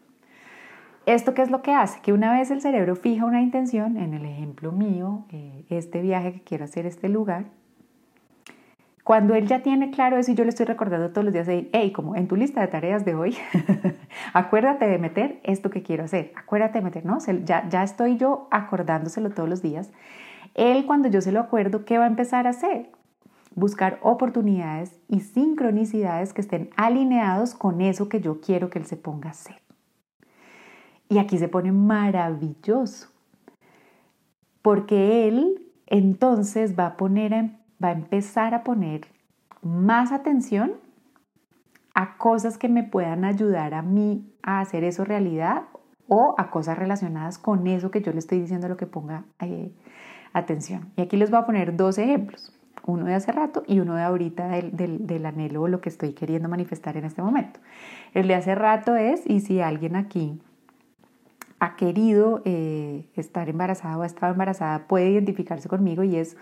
¿Esto 1.05 1.33
qué 1.33 1.41
es 1.41 1.49
lo 1.49 1.61
que 1.61 1.71
hace? 1.71 2.01
Que 2.01 2.11
una 2.11 2.33
vez 2.33 2.51
el 2.51 2.59
cerebro 2.59 2.97
fija 2.97 3.23
una 3.23 3.41
intención, 3.41 3.95
en 3.95 4.13
el 4.13 4.25
ejemplo 4.25 4.73
mío, 4.73 5.23
eh, 5.31 5.63
este 5.69 6.01
viaje 6.01 6.33
que 6.33 6.41
quiero 6.41 6.65
hacer, 6.65 6.85
este 6.85 7.07
lugar, 7.07 7.45
cuando 9.05 9.35
él 9.35 9.47
ya 9.47 9.63
tiene 9.63 9.91
claro 9.91 10.17
eso 10.17 10.31
y 10.31 10.35
yo 10.35 10.43
le 10.43 10.49
estoy 10.49 10.65
recordando 10.65 11.11
todos 11.11 11.23
los 11.23 11.33
días, 11.33 11.47
hey, 11.47 11.93
como 11.93 12.17
en 12.17 12.27
tu 12.27 12.35
lista 12.35 12.59
de 12.59 12.67
tareas 12.67 13.05
de 13.05 13.15
hoy, 13.15 13.37
acuérdate 14.33 14.89
de 14.89 14.97
meter 14.97 15.39
esto 15.43 15.69
que 15.69 15.81
quiero 15.81 16.03
hacer, 16.03 16.33
acuérdate 16.35 16.79
de 16.79 16.83
meter, 16.83 17.05
¿no? 17.05 17.19
Ya, 17.45 17.69
ya 17.69 17.83
estoy 17.83 18.17
yo 18.17 18.49
acordándoselo 18.51 19.29
todos 19.29 19.47
los 19.47 19.61
días. 19.61 19.91
Él 20.53 20.85
cuando 20.85 21.07
yo 21.07 21.21
se 21.21 21.31
lo 21.31 21.39
acuerdo, 21.39 21.85
¿qué 21.85 21.97
va 21.97 22.05
a 22.05 22.07
empezar 22.07 22.47
a 22.47 22.51
hacer? 22.51 22.91
Buscar 23.55 23.99
oportunidades 24.01 24.99
y 25.07 25.21
sincronicidades 25.21 26.33
que 26.33 26.41
estén 26.41 26.69
alineados 26.75 27.53
con 27.55 27.81
eso 27.81 28.09
que 28.09 28.21
yo 28.21 28.41
quiero 28.41 28.69
que 28.69 28.79
él 28.79 28.85
se 28.85 28.97
ponga 28.97 29.29
a 29.29 29.31
hacer. 29.31 29.61
Y 31.09 31.17
aquí 31.19 31.37
se 31.37 31.47
pone 31.47 31.71
maravilloso, 31.71 33.09
porque 34.61 35.27
él 35.27 35.71
entonces 35.85 36.77
va 36.77 36.87
a 36.87 36.97
poner, 36.97 37.51
va 37.83 37.89
a 37.89 37.91
empezar 37.91 38.53
a 38.53 38.63
poner 38.63 39.01
más 39.61 40.11
atención 40.11 40.73
a 41.93 42.17
cosas 42.17 42.57
que 42.57 42.69
me 42.69 42.83
puedan 42.83 43.25
ayudar 43.25 43.73
a 43.73 43.81
mí 43.81 44.33
a 44.41 44.59
hacer 44.59 44.83
eso 44.83 45.05
realidad 45.05 45.63
o 46.07 46.35
a 46.37 46.49
cosas 46.49 46.77
relacionadas 46.77 47.37
con 47.37 47.67
eso 47.67 47.91
que 47.91 48.01
yo 48.01 48.11
le 48.11 48.19
estoy 48.19 48.39
diciendo 48.39 48.67
lo 48.67 48.77
que 48.77 48.87
ponga 48.87 49.25
eh, 49.39 49.71
atención. 50.33 50.91
Y 50.97 51.01
aquí 51.01 51.17
les 51.17 51.29
voy 51.29 51.39
a 51.39 51.45
poner 51.45 51.75
dos 51.75 51.97
ejemplos, 51.97 52.51
uno 52.85 53.05
de 53.05 53.13
hace 53.13 53.31
rato 53.31 53.63
y 53.67 53.79
uno 53.79 53.95
de 53.95 54.03
ahorita 54.03 54.47
del, 54.49 55.25
anhelo 55.25 55.61
o 55.61 55.67
lo 55.67 55.79
que 55.79 55.89
estoy 55.89 56.13
queriendo 56.13 56.49
manifestar 56.49 56.97
en 56.97 57.05
este 57.05 57.21
momento. 57.21 57.59
El 58.13 58.27
de 58.27 58.35
hace 58.35 58.55
rato 58.55 58.95
es, 58.95 59.21
y 59.25 59.39
si 59.39 59.61
alguien 59.61 59.95
aquí 59.95 60.41
ha 61.59 61.75
querido 61.75 62.41
eh, 62.43 63.07
estar 63.15 63.47
embarazada 63.47 63.97
o 63.97 64.01
ha 64.01 64.05
estado 64.05 64.33
embarazada, 64.33 64.87
puede 64.87 65.11
identificarse 65.11 65.69
conmigo 65.69 66.03
y 66.03 66.17
es 66.17 66.35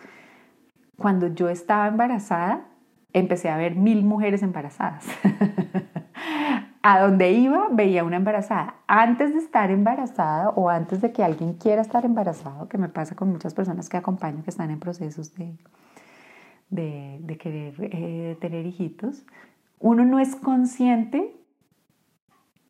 cuando 0.97 1.27
yo 1.27 1.49
estaba 1.49 1.87
embarazada, 1.87 2.65
empecé 3.13 3.49
a 3.49 3.57
ver 3.57 3.75
mil 3.75 4.03
mujeres 4.03 4.41
embarazadas. 4.41 5.05
a 6.83 6.99
donde 6.99 7.31
iba 7.31 7.67
veía 7.71 8.03
una 8.03 8.17
embarazada. 8.17 8.75
Antes 8.87 9.33
de 9.33 9.39
estar 9.39 9.69
embarazada 9.71 10.49
o 10.49 10.69
antes 10.69 11.01
de 11.01 11.11
que 11.11 11.23
alguien 11.23 11.53
quiera 11.53 11.81
estar 11.81 12.05
embarazado, 12.05 12.67
que 12.67 12.77
me 12.77 12.89
pasa 12.89 13.15
con 13.15 13.31
muchas 13.31 13.53
personas 13.53 13.89
que 13.89 13.97
acompaño 13.97 14.43
que 14.43 14.49
están 14.49 14.71
en 14.71 14.79
procesos 14.79 15.33
de, 15.35 15.57
de, 16.69 17.37
querer 17.37 17.75
eh, 17.79 18.37
tener 18.41 18.65
hijitos, 18.65 19.23
uno 19.79 20.05
no 20.05 20.19
es 20.19 20.35
consciente 20.35 21.35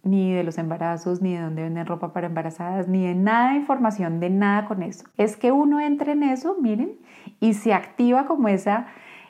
ni 0.04 0.34
de 0.34 0.44
los 0.44 0.58
embarazos, 0.58 1.22
ni 1.22 1.36
de 1.36 1.42
dónde 1.42 1.62
venden 1.62 1.86
ropa 1.86 2.12
para 2.12 2.28
embarazadas, 2.28 2.88
ni 2.88 3.06
de 3.06 3.14
nada 3.14 3.52
de 3.52 3.58
información, 3.58 4.20
de 4.20 4.32
nada 4.32 4.66
con 4.66 4.82
eso. 4.82 5.06
Es 5.16 5.38
que 5.38 5.52
uno 5.52 5.80
entra 5.80 6.12
en 6.12 6.24
eso, 6.24 6.58
miren, 6.60 6.98
y 7.40 7.54
se 7.54 7.74
activa 7.74 8.26
como 8.26 8.48
esa, 8.48 8.88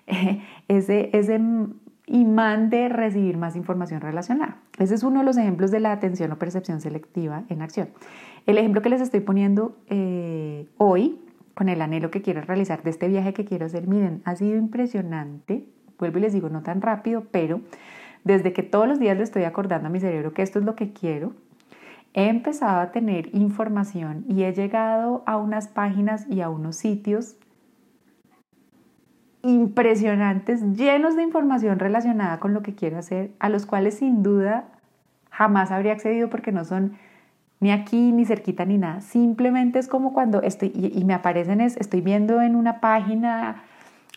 ese, 0.69 1.09
ese 1.11 1.41
imán 2.11 2.69
de 2.69 2.89
recibir 2.89 3.37
más 3.37 3.55
información 3.55 4.01
relacionada. 4.01 4.57
Ese 4.77 4.95
es 4.95 5.03
uno 5.03 5.19
de 5.19 5.25
los 5.25 5.37
ejemplos 5.37 5.71
de 5.71 5.79
la 5.79 5.93
atención 5.93 6.31
o 6.31 6.37
percepción 6.37 6.81
selectiva 6.81 7.43
en 7.49 7.61
acción. 7.61 7.89
El 8.45 8.57
ejemplo 8.57 8.81
que 8.81 8.89
les 8.89 9.01
estoy 9.01 9.21
poniendo 9.21 9.77
eh, 9.87 10.67
hoy, 10.77 11.21
con 11.53 11.69
el 11.69 11.81
anhelo 11.81 12.11
que 12.11 12.21
quiero 12.21 12.41
realizar 12.41 12.83
de 12.83 12.89
este 12.89 13.07
viaje 13.07 13.33
que 13.33 13.45
quiero 13.45 13.65
hacer, 13.65 13.87
miren, 13.87 14.21
ha 14.25 14.35
sido 14.35 14.57
impresionante. 14.57 15.65
Vuelvo 15.97 16.17
y 16.17 16.21
les 16.21 16.33
digo, 16.33 16.49
no 16.49 16.63
tan 16.63 16.81
rápido, 16.81 17.23
pero 17.31 17.61
desde 18.23 18.51
que 18.51 18.63
todos 18.63 18.87
los 18.87 18.99
días 18.99 19.17
le 19.17 19.23
estoy 19.23 19.43
acordando 19.43 19.87
a 19.87 19.91
mi 19.91 19.99
cerebro 19.99 20.33
que 20.33 20.41
esto 20.41 20.59
es 20.59 20.65
lo 20.65 20.75
que 20.75 20.91
quiero, 20.91 21.33
he 22.13 22.27
empezado 22.27 22.81
a 22.81 22.91
tener 22.91 23.33
información 23.33 24.25
y 24.27 24.43
he 24.43 24.53
llegado 24.53 25.23
a 25.25 25.37
unas 25.37 25.69
páginas 25.69 26.25
y 26.29 26.41
a 26.41 26.49
unos 26.49 26.75
sitios 26.75 27.37
impresionantes, 29.43 30.61
llenos 30.73 31.15
de 31.15 31.23
información 31.23 31.79
relacionada 31.79 32.39
con 32.39 32.53
lo 32.53 32.61
que 32.61 32.75
quiero 32.75 32.97
hacer, 32.97 33.31
a 33.39 33.49
los 33.49 33.65
cuales 33.65 33.95
sin 33.95 34.23
duda 34.23 34.65
jamás 35.29 35.71
habría 35.71 35.93
accedido 35.93 36.29
porque 36.29 36.51
no 36.51 36.65
son 36.65 36.93
ni 37.59 37.71
aquí, 37.71 38.11
ni 38.11 38.25
cerquita, 38.25 38.65
ni 38.65 38.77
nada. 38.77 39.01
Simplemente 39.01 39.79
es 39.79 39.87
como 39.87 40.13
cuando 40.13 40.41
estoy, 40.41 40.71
y, 40.75 41.03
me 41.05 41.13
aparecen, 41.13 41.61
es, 41.61 41.77
estoy 41.77 42.01
viendo 42.01 42.41
en 42.41 42.55
una 42.55 42.79
página 42.79 43.63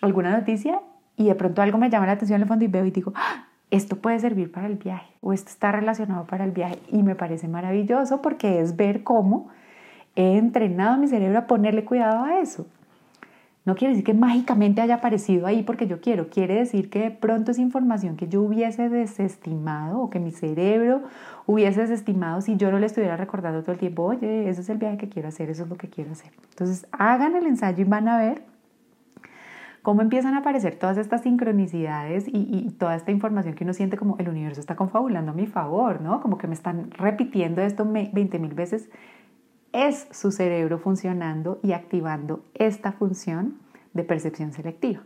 alguna 0.01 0.37
noticia 0.37 0.81
y 1.17 1.27
de 1.29 1.35
pronto 1.35 1.63
algo 1.63 1.79
me 1.79 1.91
llama 1.91 2.07
la 2.07 2.13
atención 2.13 2.37
en 2.37 2.43
el 2.43 2.49
fondo 2.49 2.65
y 2.65 2.69
veo 2.69 2.85
y 2.85 2.91
digo, 2.91 3.13
¡Ah! 3.15 3.47
esto 3.71 3.97
puede 3.97 4.19
servir 4.19 4.51
para 4.51 4.67
el 4.67 4.77
viaje 4.77 5.07
o 5.21 5.33
esto 5.33 5.51
está 5.51 5.73
relacionado 5.73 6.27
para 6.27 6.45
el 6.45 6.53
viaje. 6.53 6.79
Y 6.91 7.03
me 7.03 7.15
parece 7.15 7.49
maravilloso 7.49 8.23
porque 8.23 8.61
es 8.61 8.77
ver 8.77 9.03
cómo 9.03 9.49
he 10.17 10.37
entrenado 10.39 10.97
mi 10.97 11.09
cerebro 11.09 11.39
a 11.39 11.47
ponerle 11.47 11.85
cuidado 11.85 12.25
a 12.25 12.41
eso. 12.41 12.67
No 13.65 13.75
quiere 13.75 13.95
decir 13.95 14.05
que 14.05 14.13
mágicamente 14.13 14.83
haya 14.83 14.97
aparecido 14.97 15.47
ahí 15.47 15.63
porque 15.63 15.87
yo 15.87 16.01
quiero, 16.01 16.29
quiere 16.29 16.55
decir 16.57 16.91
que 16.91 17.01
de 17.01 17.11
pronto 17.11 17.51
es 17.51 17.59
información 17.59 18.17
que 18.17 18.29
yo 18.29 18.43
hubiese 18.43 18.91
desestimado 18.91 20.01
o 20.01 20.11
que 20.11 20.21
mi 20.21 20.33
cerebro 20.33 21.03
hubiese 21.47 21.81
desestimado 21.81 22.43
si 22.43 22.57
yo 22.57 22.71
no 22.71 22.79
le 22.79 22.87
estuviera 22.87 23.17
recordando 23.17 23.63
todo 23.63 23.73
el 23.73 23.79
tiempo, 23.79 24.03
oye, 24.03 24.51
ese 24.51 24.61
es 24.61 24.69
el 24.69 24.77
viaje 24.77 24.99
que 24.99 25.09
quiero 25.09 25.29
hacer, 25.29 25.49
eso 25.49 25.63
es 25.63 25.69
lo 25.71 25.77
que 25.77 25.89
quiero 25.89 26.13
hacer. 26.13 26.31
Entonces 26.51 26.87
hagan 26.93 27.37
el 27.37 27.47
ensayo 27.47 27.81
y 27.81 27.85
van 27.85 28.07
a 28.09 28.19
ver 28.19 28.43
cómo 29.81 30.03
empiezan 30.03 30.35
a 30.35 30.39
aparecer 30.39 30.77
todas 30.77 30.99
estas 30.99 31.23
sincronicidades 31.23 32.25
y, 32.27 32.71
toda 32.79 32.97
esta 32.97 33.13
información 33.13 33.55
que 33.55 33.65
uno 33.65 33.73
siente 33.73 33.97
como 33.97 34.17
el 34.19 34.29
universo 34.29 34.61
está 34.61 34.77
confabulando 34.77 35.33
a 35.33 35.35
mi 35.35 35.47
favor, 35.47 36.03
¿no? 36.03 36.21
Como 36.21 36.37
que 36.37 36.47
me 36.47 36.55
están 36.55 36.91
repitiendo 36.91 37.63
esto 37.63 37.87
20 37.87 38.39
mil 38.39 38.55
veces 38.55 38.91
es 39.75 40.07
su 40.13 40.31
cerebro 40.31 40.79
funcionando 40.79 41.59
y 41.63 41.73
activando 41.73 42.45
esta 42.55 42.93
función 42.93 43.59
de 43.93 44.05
percepción 44.05 44.53
selectiva. 44.53 45.03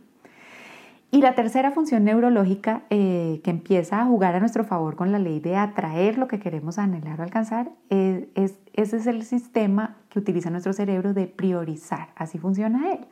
Y 1.11 1.21
la 1.21 1.33
tercera 1.33 1.71
función 1.71 2.03
neurológica 2.03 2.83
eh, 2.91 3.41
que 3.43 3.49
empieza 3.49 3.99
a 3.99 4.05
jugar 4.05 4.35
a 4.35 4.39
nuestro 4.39 4.63
favor 4.63 4.95
con 4.95 5.11
la 5.11 5.17
ley 5.17 5.39
de 5.39 5.55
atraer 5.55 6.19
lo 6.19 6.27
que 6.27 6.39
queremos 6.39 6.77
anhelar 6.77 7.19
o 7.19 7.23
alcanzar, 7.23 7.71
es, 7.89 8.53
ese 8.73 8.97
es 8.97 9.07
el 9.07 9.23
sistema 9.23 9.97
que 10.09 10.19
utiliza 10.19 10.51
nuestro 10.51 10.71
cerebro 10.71 11.15
de 11.15 11.25
priorizar. 11.25 12.09
Así 12.15 12.37
funciona 12.37 12.91
él. 12.91 13.07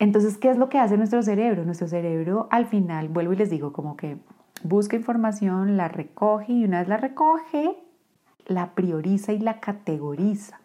Entonces, 0.00 0.36
¿qué 0.36 0.50
es 0.50 0.58
lo 0.58 0.68
que 0.68 0.80
hace 0.80 0.96
nuestro 0.96 1.22
cerebro? 1.22 1.64
Nuestro 1.64 1.86
cerebro 1.86 2.48
al 2.50 2.66
final, 2.66 3.08
vuelvo 3.08 3.32
y 3.32 3.36
les 3.36 3.48
digo, 3.48 3.72
como 3.72 3.96
que 3.96 4.18
busca 4.64 4.96
información, 4.96 5.76
la 5.76 5.86
recoge 5.86 6.52
y 6.52 6.64
una 6.64 6.80
vez 6.80 6.88
la 6.88 6.96
recoge, 6.96 7.76
la 8.46 8.74
prioriza 8.74 9.32
y 9.32 9.38
la 9.38 9.60
categoriza, 9.60 10.60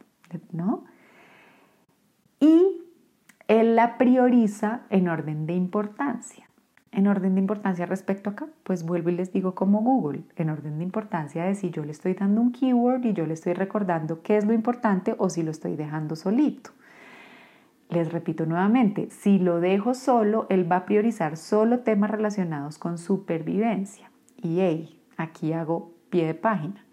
¿no? 0.52 0.86
Y 2.40 2.82
él 3.48 3.76
la 3.76 3.98
prioriza 3.98 4.82
en 4.90 5.10
orden 5.10 5.46
de 5.46 5.54
importancia. 5.54 6.48
En 6.94 7.08
orden 7.08 7.36
de 7.36 7.42
importancia 7.42 7.86
respecto 7.86 8.30
acá, 8.30 8.48
pues 8.64 8.86
vuelvo 8.86 9.10
y 9.10 9.16
les 9.16 9.32
digo 9.32 9.56
como 9.56 9.82
Google, 9.82 10.24
en 10.36 10.50
orden 10.50 10.78
de 10.78 10.84
importancia 10.84 11.46
de 11.46 11.56
si 11.56 11.70
yo 11.70 11.86
le 11.86 11.92
estoy 11.92 12.14
dando 12.16 12.42
un 12.42 12.52
keyword 12.52 13.06
y 13.06 13.14
yo 13.14 13.26
le 13.26 13.34
estoy 13.34 13.54
recordando 13.54 14.22
qué 14.22 14.38
es 14.38 14.46
lo 14.46 14.54
importante 14.54 15.16
o 15.18 15.30
si 15.30 15.42
lo 15.42 15.52
estoy 15.52 15.78
dejando 15.78 16.18
solito. 16.18 16.72
Les 17.90 18.12
repito 18.12 18.46
nuevamente, 18.46 19.10
si 19.10 19.40
lo 19.40 19.60
dejo 19.60 19.94
solo, 19.94 20.48
él 20.50 20.70
va 20.70 20.78
a 20.78 20.86
priorizar 20.86 21.38
solo 21.38 21.80
temas 21.80 22.10
relacionados 22.12 22.78
con 22.78 22.98
supervivencia. 22.98 24.10
Y 24.38 24.60
hey, 24.60 25.02
aquí 25.18 25.54
hago 25.54 25.94
pie 26.10 26.26
de 26.26 26.34
página. 26.34 26.86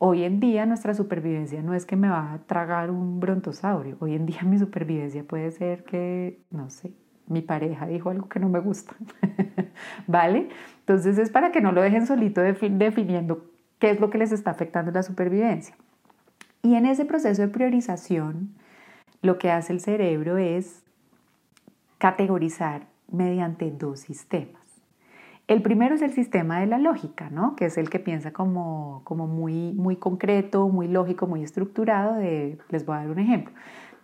Hoy 0.00 0.22
en 0.22 0.38
día 0.38 0.64
nuestra 0.64 0.94
supervivencia 0.94 1.60
no 1.60 1.74
es 1.74 1.84
que 1.84 1.96
me 1.96 2.08
va 2.08 2.32
a 2.32 2.38
tragar 2.38 2.90
un 2.90 3.18
brontosaurio. 3.18 3.96
Hoy 3.98 4.14
en 4.14 4.26
día 4.26 4.42
mi 4.42 4.56
supervivencia 4.56 5.24
puede 5.24 5.50
ser 5.50 5.82
que, 5.82 6.40
no 6.50 6.70
sé, 6.70 6.92
mi 7.26 7.42
pareja 7.42 7.86
dijo 7.86 8.10
algo 8.10 8.28
que 8.28 8.38
no 8.38 8.48
me 8.48 8.60
gusta. 8.60 8.94
¿Vale? 10.06 10.50
Entonces 10.80 11.18
es 11.18 11.30
para 11.30 11.50
que 11.50 11.60
no 11.60 11.72
lo 11.72 11.82
dejen 11.82 12.06
solito 12.06 12.40
definiendo 12.40 13.44
qué 13.80 13.90
es 13.90 13.98
lo 13.98 14.08
que 14.08 14.18
les 14.18 14.30
está 14.30 14.52
afectando 14.52 14.92
la 14.92 15.02
supervivencia. 15.02 15.76
Y 16.62 16.76
en 16.76 16.86
ese 16.86 17.04
proceso 17.04 17.42
de 17.42 17.48
priorización, 17.48 18.54
lo 19.20 19.36
que 19.38 19.50
hace 19.50 19.72
el 19.72 19.80
cerebro 19.80 20.38
es 20.38 20.84
categorizar 21.98 22.86
mediante 23.10 23.72
dos 23.72 24.00
sistemas. 24.00 24.57
El 25.48 25.62
primero 25.62 25.94
es 25.94 26.02
el 26.02 26.12
sistema 26.12 26.60
de 26.60 26.66
la 26.66 26.76
lógica, 26.76 27.30
¿no? 27.30 27.56
que 27.56 27.64
es 27.64 27.78
el 27.78 27.88
que 27.88 27.98
piensa 27.98 28.32
como, 28.34 29.00
como 29.04 29.26
muy, 29.26 29.72
muy 29.72 29.96
concreto, 29.96 30.68
muy 30.68 30.88
lógico, 30.88 31.26
muy 31.26 31.42
estructurado. 31.42 32.20
Les 32.20 32.84
voy 32.84 32.96
a 32.96 32.98
dar 32.98 33.10
un 33.10 33.18
ejemplo. 33.18 33.54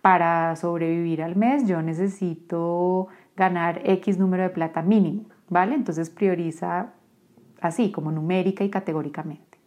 Para 0.01 0.55
sobrevivir 0.55 1.21
al 1.21 1.35
mes 1.35 1.67
yo 1.67 1.83
necesito 1.83 3.09
ganar 3.37 3.79
X 3.83 4.17
número 4.17 4.41
de 4.41 4.49
plata 4.49 4.81
mínimo, 4.81 5.25
¿vale? 5.47 5.75
Entonces 5.75 6.09
prioriza 6.09 6.93
así, 7.61 7.91
como 7.91 8.11
numérica 8.11 8.63
y 8.63 8.71
categóricamente. 8.71 9.59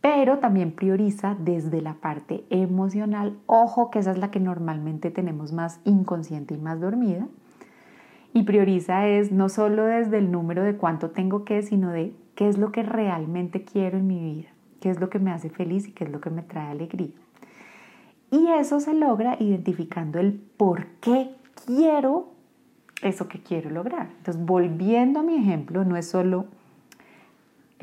Pero 0.00 0.38
también 0.38 0.72
prioriza 0.72 1.36
desde 1.38 1.82
la 1.82 1.94
parte 1.94 2.46
emocional. 2.48 3.38
Ojo 3.44 3.90
que 3.90 3.98
esa 3.98 4.12
es 4.12 4.18
la 4.18 4.30
que 4.30 4.40
normalmente 4.40 5.10
tenemos 5.10 5.52
más 5.52 5.78
inconsciente 5.84 6.54
y 6.54 6.58
más 6.58 6.80
dormida 6.80 7.28
y 8.32 8.44
prioriza 8.44 9.06
es 9.06 9.32
no 9.32 9.48
solo 9.48 9.84
desde 9.84 10.18
el 10.18 10.30
número 10.30 10.62
de 10.62 10.76
cuánto 10.76 11.10
tengo 11.10 11.44
que, 11.44 11.62
sino 11.62 11.90
de 11.90 12.12
qué 12.34 12.48
es 12.48 12.58
lo 12.58 12.72
que 12.72 12.82
realmente 12.82 13.64
quiero 13.64 13.98
en 13.98 14.06
mi 14.06 14.18
vida, 14.18 14.48
qué 14.80 14.90
es 14.90 15.00
lo 15.00 15.10
que 15.10 15.18
me 15.18 15.30
hace 15.30 15.50
feliz 15.50 15.88
y 15.88 15.92
qué 15.92 16.04
es 16.04 16.10
lo 16.10 16.20
que 16.20 16.30
me 16.30 16.42
trae 16.42 16.70
alegría. 16.70 17.10
Y 18.30 18.46
eso 18.48 18.78
se 18.80 18.94
logra 18.94 19.36
identificando 19.40 20.20
el 20.20 20.34
por 20.56 20.86
qué 21.00 21.30
quiero 21.66 22.28
eso 23.02 23.28
que 23.28 23.40
quiero 23.40 23.70
lograr. 23.70 24.08
Entonces, 24.18 24.44
volviendo 24.44 25.20
a 25.20 25.22
mi 25.22 25.36
ejemplo, 25.36 25.84
no 25.84 25.96
es 25.96 26.08
solo 26.08 26.46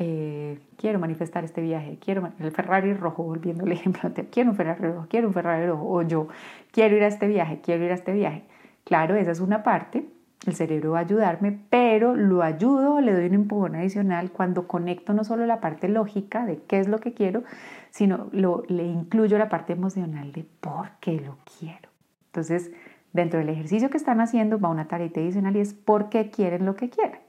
eh, 0.00 0.60
quiero 0.76 1.00
manifestar 1.00 1.44
este 1.44 1.60
viaje, 1.60 1.98
quiero 2.00 2.30
el 2.38 2.52
Ferrari 2.52 2.94
rojo, 2.94 3.24
volviendo 3.24 3.64
al 3.64 3.72
ejemplo, 3.72 4.10
quiero 4.30 4.50
un 4.50 4.56
Ferrari 4.56 4.80
rojo, 4.80 5.06
quiero 5.10 5.26
un 5.26 5.34
Ferrari 5.34 5.66
rojo, 5.66 5.84
o 5.88 6.02
yo 6.02 6.28
quiero 6.70 6.96
ir 6.96 7.02
a 7.02 7.08
este 7.08 7.26
viaje, 7.26 7.60
quiero 7.60 7.84
ir 7.84 7.90
a 7.90 7.94
este 7.94 8.12
viaje. 8.12 8.44
Claro, 8.84 9.16
esa 9.16 9.32
es 9.32 9.40
una 9.40 9.64
parte, 9.64 10.06
el 10.46 10.54
cerebro 10.54 10.92
va 10.92 10.98
a 10.98 11.02
ayudarme, 11.02 11.58
pero 11.68 12.14
lo 12.14 12.42
ayudo, 12.42 13.00
le 13.00 13.12
doy 13.12 13.26
un 13.26 13.34
empujón 13.34 13.74
adicional 13.74 14.30
cuando 14.30 14.68
conecto 14.68 15.12
no 15.12 15.24
solo 15.24 15.46
la 15.46 15.60
parte 15.60 15.88
lógica 15.88 16.46
de 16.46 16.58
qué 16.62 16.78
es 16.78 16.88
lo 16.88 17.00
que 17.00 17.12
quiero, 17.12 17.42
sino 17.90 18.28
lo, 18.32 18.62
le 18.68 18.84
incluyo 18.84 19.38
la 19.38 19.48
parte 19.48 19.72
emocional 19.72 20.32
de 20.32 20.46
por 20.60 20.90
qué 21.00 21.20
lo 21.20 21.38
quiero. 21.58 21.88
Entonces, 22.26 22.70
dentro 23.12 23.40
del 23.40 23.48
ejercicio 23.48 23.90
que 23.90 23.96
están 23.96 24.20
haciendo 24.20 24.60
va 24.60 24.68
una 24.68 24.86
tarea 24.86 25.10
adicional 25.14 25.56
y 25.56 25.60
es 25.60 25.74
por 25.74 26.08
qué 26.08 26.30
quieren 26.30 26.66
lo 26.66 26.76
que 26.76 26.88
quieren. 26.90 27.20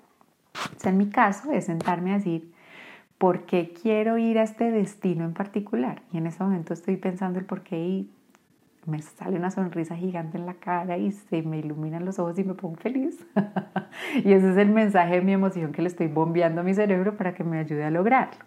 O 0.76 0.80
sea, 0.80 0.92
en 0.92 0.98
mi 0.98 1.10
caso 1.10 1.52
es 1.52 1.66
sentarme 1.66 2.12
a 2.12 2.18
decir, 2.18 2.54
¿por 3.18 3.46
qué 3.46 3.74
quiero 3.74 4.18
ir 4.18 4.38
a 4.38 4.44
este 4.44 4.72
destino 4.72 5.26
en 5.26 5.34
particular? 5.34 6.04
Y 6.12 6.18
en 6.18 6.28
ese 6.28 6.44
momento 6.44 6.74
estoy 6.74 6.98
pensando 6.98 7.40
el 7.40 7.46
por 7.46 7.62
qué 7.64 7.80
ir 7.80 8.19
me 8.86 9.02
sale 9.02 9.38
una 9.38 9.52
sonrisa 9.52 9.96
gigante 9.96 10.38
en 10.38 10.46
la 10.46 10.56
cara 10.56 10.98
y 10.98 11.12
se 11.12 11.42
me 11.42 11.60
iluminan 11.60 12.06
los 12.06 12.20
ojos 12.20 12.38
y 12.40 12.44
me 12.44 12.54
pongo 12.54 12.78
feliz. 12.78 13.26
y 14.16 14.34
ese 14.34 14.52
es 14.52 14.58
el 14.58 14.70
mensaje 14.70 15.16
de 15.16 15.22
mi 15.22 15.34
emoción 15.34 15.72
que 15.72 15.82
le 15.82 15.88
estoy 15.88 16.08
bombeando 16.08 16.62
a 16.62 16.64
mi 16.64 16.74
cerebro 16.74 17.18
para 17.18 17.34
que 17.34 17.44
me 17.44 17.60
ayude 17.60 17.84
a 17.84 17.92
lograrlo. 17.92 18.40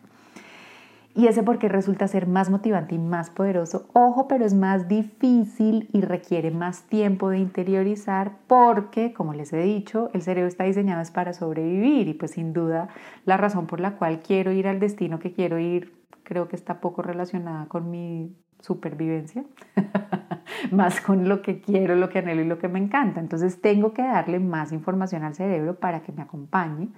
Y 1.14 1.26
ese 1.26 1.42
por 1.42 1.58
qué 1.58 1.68
resulta 1.68 2.08
ser 2.08 2.26
más 2.26 2.48
motivante 2.48 2.94
y 2.94 2.98
más 2.98 3.28
poderoso. 3.28 3.86
Ojo, 3.92 4.28
pero 4.28 4.46
es 4.46 4.54
más 4.54 4.88
difícil 4.88 5.90
y 5.92 6.00
requiere 6.00 6.50
más 6.50 6.84
tiempo 6.84 7.28
de 7.28 7.38
interiorizar 7.38 8.38
porque, 8.46 9.12
como 9.12 9.34
les 9.34 9.52
he 9.52 9.60
dicho, 9.60 10.08
el 10.14 10.22
cerebro 10.22 10.48
está 10.48 10.64
diseñado 10.64 11.02
para 11.12 11.34
sobrevivir 11.34 12.08
y 12.08 12.14
pues 12.14 12.30
sin 12.30 12.54
duda 12.54 12.88
la 13.26 13.36
razón 13.36 13.66
por 13.66 13.80
la 13.80 13.96
cual 13.96 14.20
quiero 14.20 14.52
ir 14.52 14.66
al 14.66 14.80
destino 14.80 15.18
que 15.18 15.32
quiero 15.32 15.58
ir 15.58 15.92
creo 16.22 16.48
que 16.48 16.56
está 16.56 16.80
poco 16.80 17.02
relacionada 17.02 17.66
con 17.66 17.90
mi 17.90 18.34
supervivencia, 18.62 19.44
más 20.72 21.00
con 21.02 21.28
lo 21.28 21.42
que 21.42 21.60
quiero, 21.60 21.94
lo 21.94 22.08
que 22.08 22.20
anhelo 22.20 22.40
y 22.40 22.46
lo 22.46 22.58
que 22.58 22.68
me 22.68 22.78
encanta. 22.78 23.20
Entonces 23.20 23.60
tengo 23.60 23.92
que 23.92 24.02
darle 24.02 24.40
más 24.40 24.72
información 24.72 25.22
al 25.22 25.34
cerebro 25.34 25.74
para 25.74 26.02
que 26.02 26.12
me 26.12 26.22
acompañe 26.22 26.88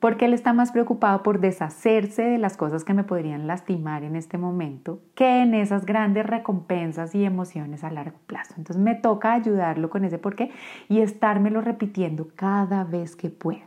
porque 0.00 0.26
él 0.26 0.34
está 0.34 0.52
más 0.52 0.70
preocupado 0.70 1.22
por 1.22 1.40
deshacerse 1.40 2.22
de 2.22 2.38
las 2.38 2.56
cosas 2.56 2.84
que 2.84 2.94
me 2.94 3.04
podrían 3.04 3.46
lastimar 3.46 4.04
en 4.04 4.16
este 4.16 4.38
momento 4.38 5.00
que 5.14 5.42
en 5.42 5.54
esas 5.54 5.86
grandes 5.86 6.26
recompensas 6.26 7.14
y 7.14 7.24
emociones 7.24 7.84
a 7.84 7.90
largo 7.90 8.18
plazo. 8.26 8.54
Entonces 8.56 8.82
me 8.82 8.94
toca 8.94 9.32
ayudarlo 9.32 9.90
con 9.90 10.04
ese 10.04 10.18
porqué 10.18 10.50
y 10.88 11.00
estármelo 11.00 11.60
repitiendo 11.60 12.28
cada 12.34 12.84
vez 12.84 13.16
que 13.16 13.30
pueda. 13.30 13.66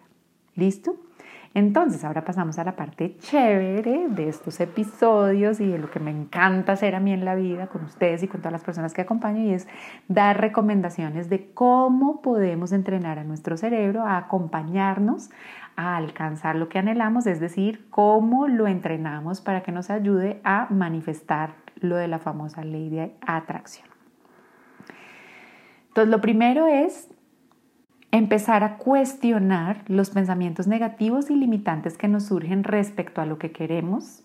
¿Listo? 0.56 0.96
Entonces, 1.54 2.06
ahora 2.06 2.24
pasamos 2.24 2.58
a 2.60 2.64
la 2.64 2.78
parte 2.78 3.18
chévere 3.20 4.08
de 4.08 4.30
estos 4.30 4.60
episodios 4.62 5.60
y 5.60 5.68
de 5.68 5.80
lo 5.80 5.92
que 5.92 6.00
me 6.00 6.10
encanta 6.10 6.72
hacer 6.72 6.96
a 6.96 7.02
mí 7.02 7.12
en 7.12 7.26
la 7.26 7.36
vida 7.36 7.68
con 7.68 7.84
ustedes 7.84 8.24
y 8.24 8.30
con 8.30 8.40
todas 8.40 8.54
las 8.54 8.64
personas 8.64 8.94
que 8.94 9.02
acompaño 9.02 9.44
y 9.44 9.54
es 9.54 9.68
dar 10.08 10.40
recomendaciones 10.40 11.30
de 11.30 11.52
cómo 11.54 12.22
podemos 12.22 12.72
entrenar 12.72 13.20
a 13.20 13.26
nuestro 13.26 13.58
cerebro 13.58 14.06
a 14.06 14.16
acompañarnos 14.16 15.30
a 15.76 15.98
alcanzar 15.98 16.56
lo 16.56 16.70
que 16.70 16.80
anhelamos, 16.80 17.28
es 17.28 17.42
decir, 17.42 17.86
cómo 17.90 18.48
lo 18.48 18.68
entrenamos 18.68 19.42
para 19.42 19.62
que 19.62 19.74
nos 19.74 19.90
ayude 19.90 20.40
a 20.46 20.68
manifestar 20.70 21.56
lo 21.82 21.98
de 21.98 22.08
la 22.08 22.20
famosa 22.20 22.64
ley 22.64 22.90
de 22.90 23.14
atracción. 23.26 23.88
Entonces, 25.90 26.10
lo 26.10 26.22
primero 26.22 26.68
es 26.68 27.10
empezar 28.12 28.64
a 28.64 28.78
cuestionar 28.78 29.84
los 29.88 30.10
pensamientos 30.10 30.68
negativos 30.68 31.30
y 31.30 31.36
limitantes 31.36 31.98
que 31.98 32.08
nos 32.08 32.26
surgen 32.26 32.64
respecto 32.64 33.22
a 33.22 33.26
lo 33.26 33.38
que 33.38 33.52
queremos 33.52 34.24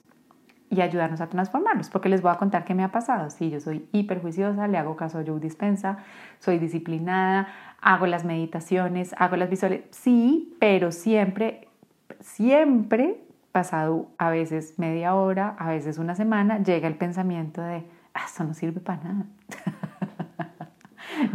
y 0.68 0.80
ayudarnos 0.80 1.20
a 1.20 1.28
transformarlos, 1.28 1.88
porque 1.90 2.08
les 2.08 2.22
voy 2.22 2.32
a 2.32 2.36
contar 2.36 2.64
qué 2.64 2.74
me 2.74 2.82
ha 2.82 2.90
pasado. 2.90 3.30
Si 3.30 3.50
yo 3.50 3.60
soy 3.60 3.88
hiperjuiciosa, 3.92 4.66
le 4.66 4.78
hago 4.78 4.96
caso 4.96 5.18
a 5.18 5.24
Joe 5.24 5.38
Dispensa, 5.38 5.98
soy 6.40 6.58
disciplinada, 6.58 7.48
hago 7.80 8.06
las 8.06 8.24
meditaciones, 8.24 9.14
hago 9.18 9.36
las 9.36 9.48
visuales, 9.48 9.82
sí, 9.90 10.56
pero 10.58 10.90
siempre, 10.90 11.68
siempre, 12.20 13.22
pasado 13.52 14.08
a 14.18 14.30
veces 14.30 14.74
media 14.78 15.14
hora, 15.14 15.54
a 15.58 15.70
veces 15.70 15.98
una 15.98 16.16
semana, 16.16 16.62
llega 16.62 16.88
el 16.88 16.96
pensamiento 16.96 17.62
de, 17.62 17.84
ah, 18.12 18.24
esto 18.26 18.42
no 18.42 18.54
sirve 18.54 18.80
para 18.80 19.04
nada. 19.04 19.26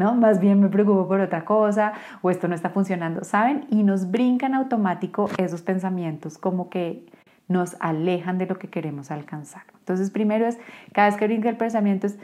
¿no? 0.02 0.16
Más 0.16 0.40
bien 0.40 0.60
me 0.60 0.68
preocupo 0.68 1.08
por 1.08 1.20
otra 1.20 1.46
cosa 1.46 1.94
o 2.24 2.32
esto 2.32 2.48
no 2.48 2.56
está 2.56 2.72
funcionando, 2.72 3.24
¿saben? 3.24 3.68
Y 3.70 3.84
nos 3.84 4.10
brincan 4.10 4.56
automático 4.56 5.30
esos 5.38 5.62
pensamientos 5.62 6.40
como 6.40 6.72
que 6.72 7.06
nos 7.48 7.78
alejan 7.80 8.40
de 8.40 8.48
lo 8.48 8.58
que 8.58 8.68
queremos 8.68 9.12
alcanzar. 9.12 9.64
Entonces, 9.78 10.10
primero 10.10 10.48
es, 10.48 10.58
cada 10.92 11.10
vez 11.10 11.18
que 11.18 11.28
brinca 11.28 11.50
el 11.50 11.58
pensamiento 11.58 12.08
es, 12.08 12.18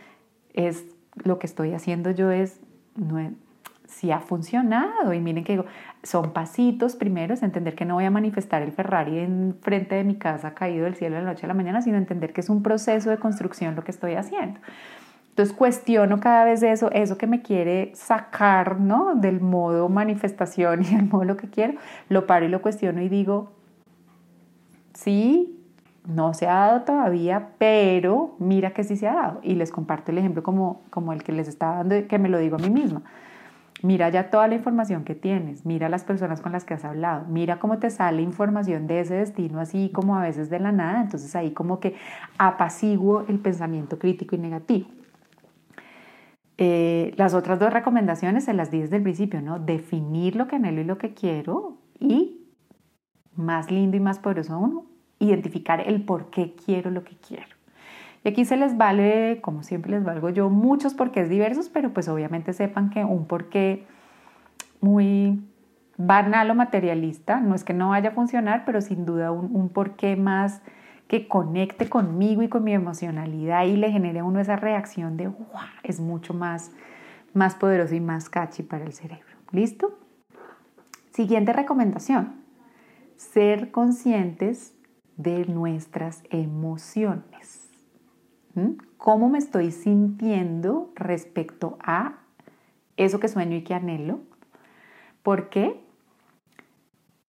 es 0.53 0.85
lo 1.23 1.37
que 1.37 1.45
estoy 1.45 1.73
haciendo 1.73 2.09
yo 2.09 2.31
es, 2.31 2.59
no, 2.95 3.31
si 3.85 4.11
ha 4.11 4.21
funcionado. 4.21 5.13
Y 5.13 5.19
miren 5.19 5.43
que 5.43 5.53
digo, 5.53 5.65
son 6.01 6.33
pasitos 6.33 6.95
primero, 6.95 7.35
es 7.35 7.43
entender 7.43 7.75
que 7.75 7.85
no 7.85 7.95
voy 7.95 8.05
a 8.05 8.11
manifestar 8.11 8.63
el 8.63 8.71
Ferrari 8.71 9.19
en 9.19 9.55
frente 9.61 9.93
de 9.93 10.03
mi 10.03 10.15
casa 10.15 10.55
caído 10.55 10.85
del 10.85 10.95
cielo 10.95 11.17
de 11.17 11.21
la 11.21 11.29
noche 11.29 11.45
a 11.45 11.47
la 11.47 11.53
mañana, 11.53 11.83
sino 11.83 11.97
entender 11.97 12.33
que 12.33 12.41
es 12.41 12.49
un 12.49 12.63
proceso 12.63 13.11
de 13.11 13.17
construcción 13.17 13.75
lo 13.75 13.83
que 13.83 13.91
estoy 13.91 14.15
haciendo. 14.15 14.59
Entonces 15.37 15.55
cuestiono 15.55 16.19
cada 16.19 16.45
vez 16.45 16.63
eso, 16.63 16.89
eso 16.91 17.15
que 17.19 17.27
me 17.27 17.43
quiere 17.43 17.91
sacar, 17.93 18.79
¿no? 18.79 19.13
Del 19.13 19.39
modo 19.39 19.87
manifestación 19.87 20.81
y 20.83 20.95
del 20.95 21.05
modo 21.05 21.25
lo 21.25 21.37
que 21.37 21.47
quiero, 21.47 21.75
lo 22.09 22.25
paro 22.25 22.45
y 22.45 22.47
lo 22.47 22.59
cuestiono 22.59 23.03
y 23.03 23.07
digo, 23.07 23.51
sí, 24.95 25.63
no 26.07 26.33
se 26.33 26.47
ha 26.47 26.55
dado 26.55 26.81
todavía, 26.81 27.49
pero 27.59 28.35
mira 28.39 28.71
que 28.71 28.83
sí 28.83 28.97
se 28.97 29.07
ha 29.07 29.13
dado. 29.13 29.39
Y 29.43 29.53
les 29.53 29.69
comparto 29.69 30.11
el 30.11 30.17
ejemplo 30.17 30.41
como, 30.41 30.81
como 30.89 31.13
el 31.13 31.21
que 31.21 31.33
les 31.33 31.47
estaba 31.47 31.75
dando, 31.75 32.07
que 32.07 32.17
me 32.17 32.29
lo 32.29 32.39
digo 32.39 32.55
a 32.55 32.59
mí 32.59 32.71
misma. 32.71 33.03
Mira 33.83 34.09
ya 34.09 34.31
toda 34.31 34.47
la 34.47 34.55
información 34.55 35.03
que 35.03 35.13
tienes, 35.13 35.67
mira 35.67 35.87
las 35.87 36.03
personas 36.03 36.41
con 36.41 36.51
las 36.51 36.65
que 36.65 36.73
has 36.73 36.83
hablado, 36.83 37.25
mira 37.29 37.59
cómo 37.59 37.77
te 37.77 37.91
sale 37.91 38.23
información 38.23 38.87
de 38.87 39.01
ese 39.01 39.13
destino 39.13 39.59
así 39.59 39.91
como 39.93 40.15
a 40.15 40.23
veces 40.23 40.49
de 40.49 40.57
la 40.57 40.71
nada, 40.71 40.99
entonces 40.99 41.35
ahí 41.35 41.51
como 41.51 41.79
que 41.79 41.93
apaciguo 42.39 43.23
el 43.27 43.37
pensamiento 43.37 43.99
crítico 43.99 44.35
y 44.35 44.39
negativo. 44.39 44.87
Eh, 46.57 47.13
las 47.17 47.33
otras 47.33 47.59
dos 47.59 47.71
recomendaciones 47.71 48.45
se 48.45 48.53
las 48.53 48.71
di 48.71 48.79
desde 48.81 48.97
el 48.97 49.03
principio, 49.03 49.41
¿no? 49.41 49.59
Definir 49.59 50.35
lo 50.35 50.47
que 50.47 50.55
anhelo 50.55 50.81
y 50.81 50.85
lo 50.85 50.97
que 50.97 51.13
quiero 51.13 51.77
y, 51.99 52.47
más 53.35 53.69
lindo 53.69 53.95
y 53.95 53.99
más 53.99 54.17
poderoso 54.17 54.53
aún, 54.53 54.87
identificar 55.19 55.81
el 55.85 56.03
por 56.03 56.29
qué 56.31 56.55
quiero 56.55 56.89
lo 56.89 57.03
que 57.03 57.15
quiero. 57.17 57.55
Y 58.23 58.29
aquí 58.29 58.43
se 58.43 58.57
les 58.57 58.75
vale, 58.75 59.39
como 59.41 59.61
siempre 59.61 59.91
les 59.91 60.03
valgo 60.03 60.29
yo, 60.29 60.49
muchos 60.49 60.95
porqués 60.95 61.29
diversos, 61.29 61.69
pero 61.69 61.93
pues 61.93 62.07
obviamente 62.07 62.53
sepan 62.53 62.89
que 62.89 63.05
un 63.05 63.27
porqué 63.27 63.85
muy 64.81 65.39
banal 65.97 66.49
o 66.51 66.55
materialista, 66.55 67.39
no 67.39 67.55
es 67.55 67.63
que 67.63 67.73
no 67.73 67.89
vaya 67.89 68.09
a 68.09 68.13
funcionar, 68.13 68.63
pero 68.65 68.81
sin 68.81 69.05
duda 69.05 69.31
un, 69.31 69.55
un 69.55 69.69
porqué 69.69 70.15
más 70.15 70.61
que 71.07 71.27
conecte 71.27 71.89
conmigo 71.89 72.43
y 72.43 72.49
con 72.49 72.63
mi 72.63 72.73
emocionalidad 72.73 73.65
y 73.65 73.77
le 73.77 73.91
genere 73.91 74.19
a 74.19 74.23
uno 74.23 74.39
esa 74.39 74.55
reacción 74.55 75.17
de 75.17 75.27
wow, 75.27 75.47
es 75.83 75.99
mucho 75.99 76.33
más, 76.33 76.71
más 77.33 77.55
poderoso 77.55 77.95
y 77.95 78.01
más 78.01 78.29
catchy 78.29 78.63
para 78.63 78.85
el 78.85 78.93
cerebro. 78.93 79.25
¿Listo? 79.51 79.97
Siguiente 81.11 81.53
recomendación, 81.53 82.43
ser 83.15 83.71
conscientes 83.71 84.75
de 85.15 85.45
nuestras 85.45 86.23
emociones. 86.29 87.69
¿Mm? 88.53 88.73
¿Cómo 88.97 89.29
me 89.29 89.37
estoy 89.37 89.71
sintiendo 89.71 90.91
respecto 90.95 91.77
a 91.81 92.19
eso 92.97 93.19
que 93.19 93.27
sueño 93.27 93.55
y 93.55 93.63
que 93.63 93.73
anhelo? 93.73 94.19
¿Por 95.23 95.49
qué? 95.49 95.86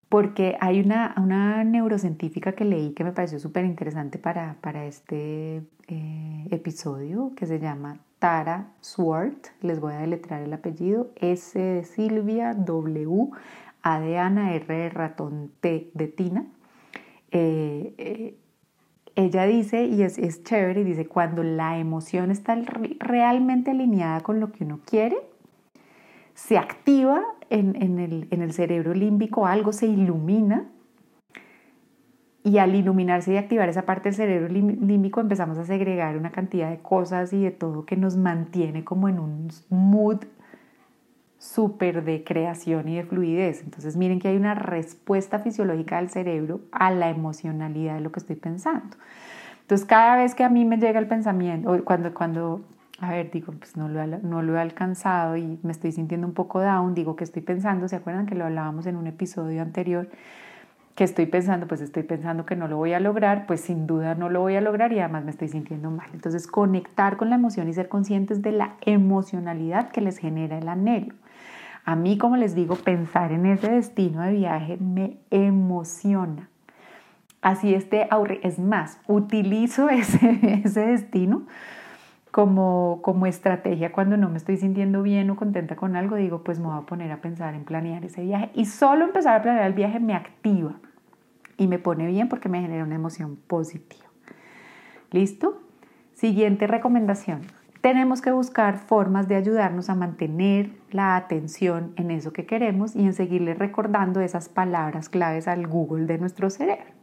Porque 0.09 0.57
hay 0.61 0.81
una, 0.81 1.14
una 1.18 1.64
neurocientífica 1.64 2.53
que 2.53 2.64
leí 2.64 2.92
que 2.92 3.05
me 3.05 3.12
pareció 3.12 3.38
súper 3.38 3.64
interesante 3.64 4.18
para, 4.18 4.57
para, 4.61 4.87
este 4.87 5.62
eh, 5.88 6.47
episodio, 6.51 7.33
que 7.37 7.47
se 7.47 7.59
llama 7.59 7.99
Tara 8.18 8.68
Swart, 8.81 9.49
les 9.61 9.81
voy 9.81 9.94
a 9.94 9.99
deletrar 9.99 10.42
el 10.42 10.53
apellido, 10.53 11.11
S 11.16 11.59
de 11.59 11.85
Silvia, 11.85 12.55
W, 12.55 13.29
A 13.83 14.01
de 14.01 14.18
Ana, 14.18 14.55
R 14.55 14.75
de 14.75 14.88
ratón, 14.88 15.53
T 15.61 15.90
de 15.92 16.09
Tina. 16.09 16.47
Eh, 17.31 17.94
eh, 17.99 18.35
ella 19.14 19.44
dice, 19.44 19.85
y 19.85 20.03
es, 20.03 20.16
es 20.16 20.42
chévere, 20.42 20.85
dice, 20.85 21.07
cuando 21.07 21.42
la 21.42 21.79
emoción 21.79 22.31
está 22.31 22.57
realmente 23.01 23.73
alineada 23.73 24.21
con 24.21 24.40
lo 24.40 24.53
que 24.53 24.64
uno 24.64 24.81
quiere, 24.87 25.16
se 26.35 26.57
activa 26.57 27.25
en, 27.51 27.99
el, 27.99 28.53
cerebro 28.53 28.95
límbico, 28.95 29.47
algo 29.47 29.73
se 29.73 29.87
ilumina 29.87 30.69
y 32.45 32.59
al 32.59 32.75
iluminarse 32.75 33.33
y 33.33 33.37
activar 33.37 33.69
esa 33.69 33.83
parte 33.83 34.09
del 34.09 34.15
cerebro 34.15 34.49
límbico 34.49 35.21
empezamos 35.21 35.59
a 35.59 35.65
segregar 35.65 36.17
una 36.17 36.31
cantidad 36.31 36.71
de 36.71 36.79
cosas 36.79 37.33
y 37.33 37.43
de 37.43 37.51
todo 37.51 37.85
que 37.85 37.97
nos 37.97 38.17
mantiene 38.17 38.85
como 38.85 39.09
en 39.09 39.19
un 39.19 39.49
mood 39.69 40.25
súper 41.39 42.05
de 42.05 42.25
creación 42.25 42.89
y 42.89 42.97
de 42.97 43.05
fluidez. 43.05 43.63
Entonces 43.63 43.97
miren 43.97 44.19
que 44.19 44.29
hay 44.29 44.37
una 44.37 44.55
respuesta 44.55 45.39
fisiológica 45.39 45.97
del 45.99 46.11
cerebro 46.11 46.61
a 46.73 46.91
la 46.91 47.11
emocionalidad 47.11 47.95
de 47.95 48.01
lo 48.01 48.13
que 48.13 48.21
estoy 48.21 48.37
pensando. 48.37 48.97
Entonces 49.61 49.87
cada 49.87 50.17
vez 50.17 50.35
que 50.35 50.45
a 50.45 50.49
mí 50.49 50.65
me 50.65 50.79
llega 50.79 50.99
el 50.99 51.07
pensamiento, 51.07 51.85
cuando, 51.85 52.15
cuando 52.15 52.65
a 53.01 53.11
ver, 53.11 53.31
digo, 53.31 53.53
pues 53.53 53.77
no 53.77 53.89
lo, 53.89 54.05
no 54.07 54.43
lo 54.43 54.57
he 54.57 54.61
alcanzado 54.61 55.37
y 55.37 55.59
me 55.63 55.71
estoy 55.71 55.93
sintiendo 55.93 56.27
un 56.27 56.35
poco 56.35 56.61
down, 56.61 56.95
digo 56.95 57.15
que 57.15 57.25
estoy 57.25 57.43
pensando, 57.43 57.87
¿se 57.87 57.97
acuerdan 57.97 58.27
que 58.27 58.35
lo 58.35 58.45
hablábamos 58.45 58.87
en 58.87 58.97
un 58.97 59.07
episodio 59.07 59.63
anterior? 59.63 60.09
Que 60.97 61.05
estoy 61.05 61.27
pensando, 61.27 61.69
pues 61.69 61.81
estoy 61.81 62.03
pensando 62.03 62.45
que 62.45 62.57
no 62.57 62.67
lo 62.67 62.77
voy 62.77 62.95
a 62.95 63.01
lograr, 63.01 63.47
pues 63.47 63.61
sin 63.61 63.87
duda 63.87 64.17
no 64.17 64.29
lo 64.31 64.41
voy 64.41 64.57
a 64.57 64.61
lograr 64.61 64.93
y 64.93 64.99
además 64.99 65.25
me 65.25 65.31
estoy 65.31 65.47
sintiendo 65.47 65.93
mal. 65.93 66.09
Entonces, 66.13 66.49
conectar 66.49 67.17
con 67.17 67.31
la 67.31 67.37
emoción 67.37 67.69
y 67.69 67.73
ser 67.73 67.89
conscientes 67.89 68.43
de 68.43 68.51
la 68.51 68.75
emocionalidad 68.81 69.93
que 69.93 70.01
les 70.01 70.19
genera 70.19 70.59
el 70.59 70.69
anhelo. 70.69 71.15
A 71.85 71.95
mí, 71.95 72.19
como 72.19 72.37
les 72.37 72.57
digo, 72.57 72.75
pensar 72.75 73.31
en 73.31 73.47
ese 73.47 73.71
destino 73.71 74.23
de 74.23 74.33
viaje 74.33 74.77
me 74.79 75.19
emociona. 75.31 76.49
Así 77.43 77.75
este, 77.75 78.09
es 78.43 78.59
más, 78.59 78.99
utilizo 79.07 79.89
ese, 79.89 80.61
ese 80.65 80.81
destino 80.81 81.47
como, 82.38 83.01
como 83.03 83.27
estrategia 83.27 83.90
cuando 83.90 84.16
no 84.16 84.29
me 84.29 84.37
estoy 84.37 84.59
sintiendo 84.59 85.03
bien 85.03 85.29
o 85.29 85.35
contenta 85.35 85.74
con 85.74 85.96
algo, 85.96 86.14
digo, 86.14 86.44
pues 86.44 86.61
me 86.61 86.66
voy 86.66 86.79
a 86.79 86.83
poner 86.83 87.11
a 87.11 87.20
pensar 87.20 87.57
en 87.57 87.64
planear 87.64 88.05
ese 88.05 88.22
viaje. 88.22 88.48
Y 88.55 88.66
solo 88.66 89.07
empezar 89.07 89.35
a 89.35 89.42
planear 89.42 89.66
el 89.66 89.72
viaje 89.72 89.98
me 89.98 90.14
activa 90.14 90.77
y 91.57 91.66
me 91.66 91.81
pone 91.81 92.07
bien 92.07 92.29
porque 92.29 92.48
me 92.48 92.61
genera 92.61 92.85
una 92.85 92.94
emoción 92.94 93.35
positiva. 93.35 94.07
¿Listo? 95.11 95.61
Siguiente 96.14 96.68
recomendación. 96.68 97.40
Tenemos 97.81 98.22
que 98.22 98.31
buscar 98.31 98.79
formas 98.79 99.27
de 99.27 99.35
ayudarnos 99.35 99.90
a 99.90 99.96
mantener 99.96 100.70
la 100.92 101.16
atención 101.16 101.92
en 101.96 102.12
eso 102.12 102.33
que 102.33 102.46
queremos 102.46 102.94
y 102.94 103.01
en 103.01 103.14
seguirle 103.14 103.55
recordando 103.55 104.20
esas 104.20 104.48
palabras 104.48 105.09
claves 105.09 105.48
al 105.48 105.66
Google 105.66 106.07
de 106.07 106.18
nuestro 106.18 106.51
cerebro. 106.51 106.98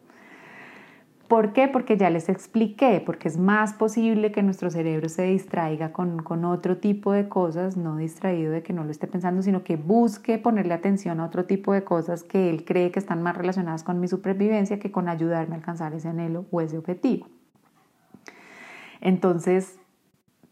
¿Por 1.28 1.54
qué? 1.54 1.68
Porque 1.68 1.98
ya 1.98 2.12
les 2.12 2.30
expliqué, 2.30 3.02
porque 3.04 3.28
es 3.28 3.38
más 3.38 3.74
posible 3.74 4.32
que 4.32 4.44
nuestro 4.44 4.70
cerebro 4.70 5.10
se 5.10 5.24
distraiga 5.24 5.92
con, 5.92 6.22
con, 6.22 6.46
otro 6.46 6.78
tipo 6.78 7.14
de 7.14 7.28
cosas, 7.28 7.78
no 7.78 7.98
distraído 7.98 8.52
de 8.52 8.62
que 8.62 8.74
no 8.74 8.84
lo 8.84 8.92
esté 8.92 9.08
pensando, 9.08 9.42
sino 9.42 9.64
que 9.64 9.76
busque 9.76 10.38
ponerle 10.38 10.76
atención 10.76 11.20
a 11.20 11.26
otro 11.26 11.46
tipo 11.46 11.74
de 11.74 11.84
cosas 11.84 12.24
que 12.24 12.52
él 12.52 12.64
cree 12.64 12.92
que 12.92 13.00
están 13.00 13.24
más 13.24 13.36
relacionadas 13.36 13.84
con 13.84 14.00
mi 14.00 14.08
supervivencia 14.08 14.78
que 14.78 14.92
con 14.92 15.10
ayudarme 15.10 15.56
a 15.56 15.58
alcanzar 15.58 15.96
ese 15.96 16.10
anhelo 16.10 16.46
o 16.52 16.62
ese 16.62 16.78
objetivo. 16.78 17.28
Entonces, 19.02 19.80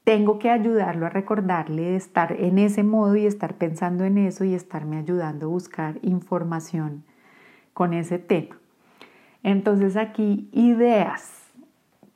tengo 0.03 0.39
que 0.39 0.49
ayudarlo 0.49 1.05
a 1.05 1.09
recordarle 1.09 1.83
de 1.83 1.95
estar 1.95 2.31
en 2.31 2.57
ese 2.57 2.83
modo 2.83 3.15
y 3.15 3.27
estar 3.27 3.55
pensando 3.55 4.05
en 4.05 4.17
eso 4.17 4.43
y 4.43 4.55
estarme 4.55 4.97
ayudando 4.97 5.45
a 5.45 5.49
buscar 5.49 5.99
información 6.01 7.03
con 7.73 7.93
ese 7.93 8.17
tema. 8.17 8.57
Entonces 9.43 9.97
aquí 9.97 10.49
ideas, 10.53 11.43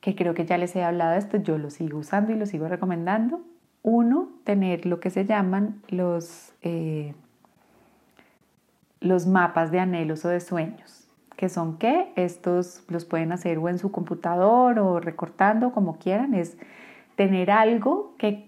que 0.00 0.16
creo 0.16 0.34
que 0.34 0.46
ya 0.46 0.56
les 0.56 0.74
he 0.74 0.82
hablado 0.82 1.12
de 1.12 1.18
esto, 1.18 1.36
yo 1.36 1.58
lo 1.58 1.70
sigo 1.70 1.98
usando 1.98 2.32
y 2.32 2.36
lo 2.36 2.46
sigo 2.46 2.66
recomendando. 2.68 3.42
Uno, 3.82 4.30
tener 4.44 4.86
lo 4.86 4.98
que 5.00 5.10
se 5.10 5.24
llaman 5.24 5.80
los, 5.88 6.52
eh, 6.62 7.14
los 9.00 9.26
mapas 9.26 9.70
de 9.70 9.80
anhelos 9.80 10.24
o 10.24 10.28
de 10.28 10.40
sueños, 10.40 11.08
que 11.36 11.48
son 11.48 11.78
que 11.78 12.12
estos 12.16 12.82
los 12.88 13.04
pueden 13.04 13.32
hacer 13.32 13.58
o 13.58 13.68
en 13.68 13.78
su 13.78 13.92
computador 13.92 14.78
o 14.78 14.98
recortando, 14.98 15.72
como 15.72 15.98
quieran, 15.98 16.34
es 16.34 16.56
tener 17.14 17.50
algo 17.50 18.14
que 18.18 18.47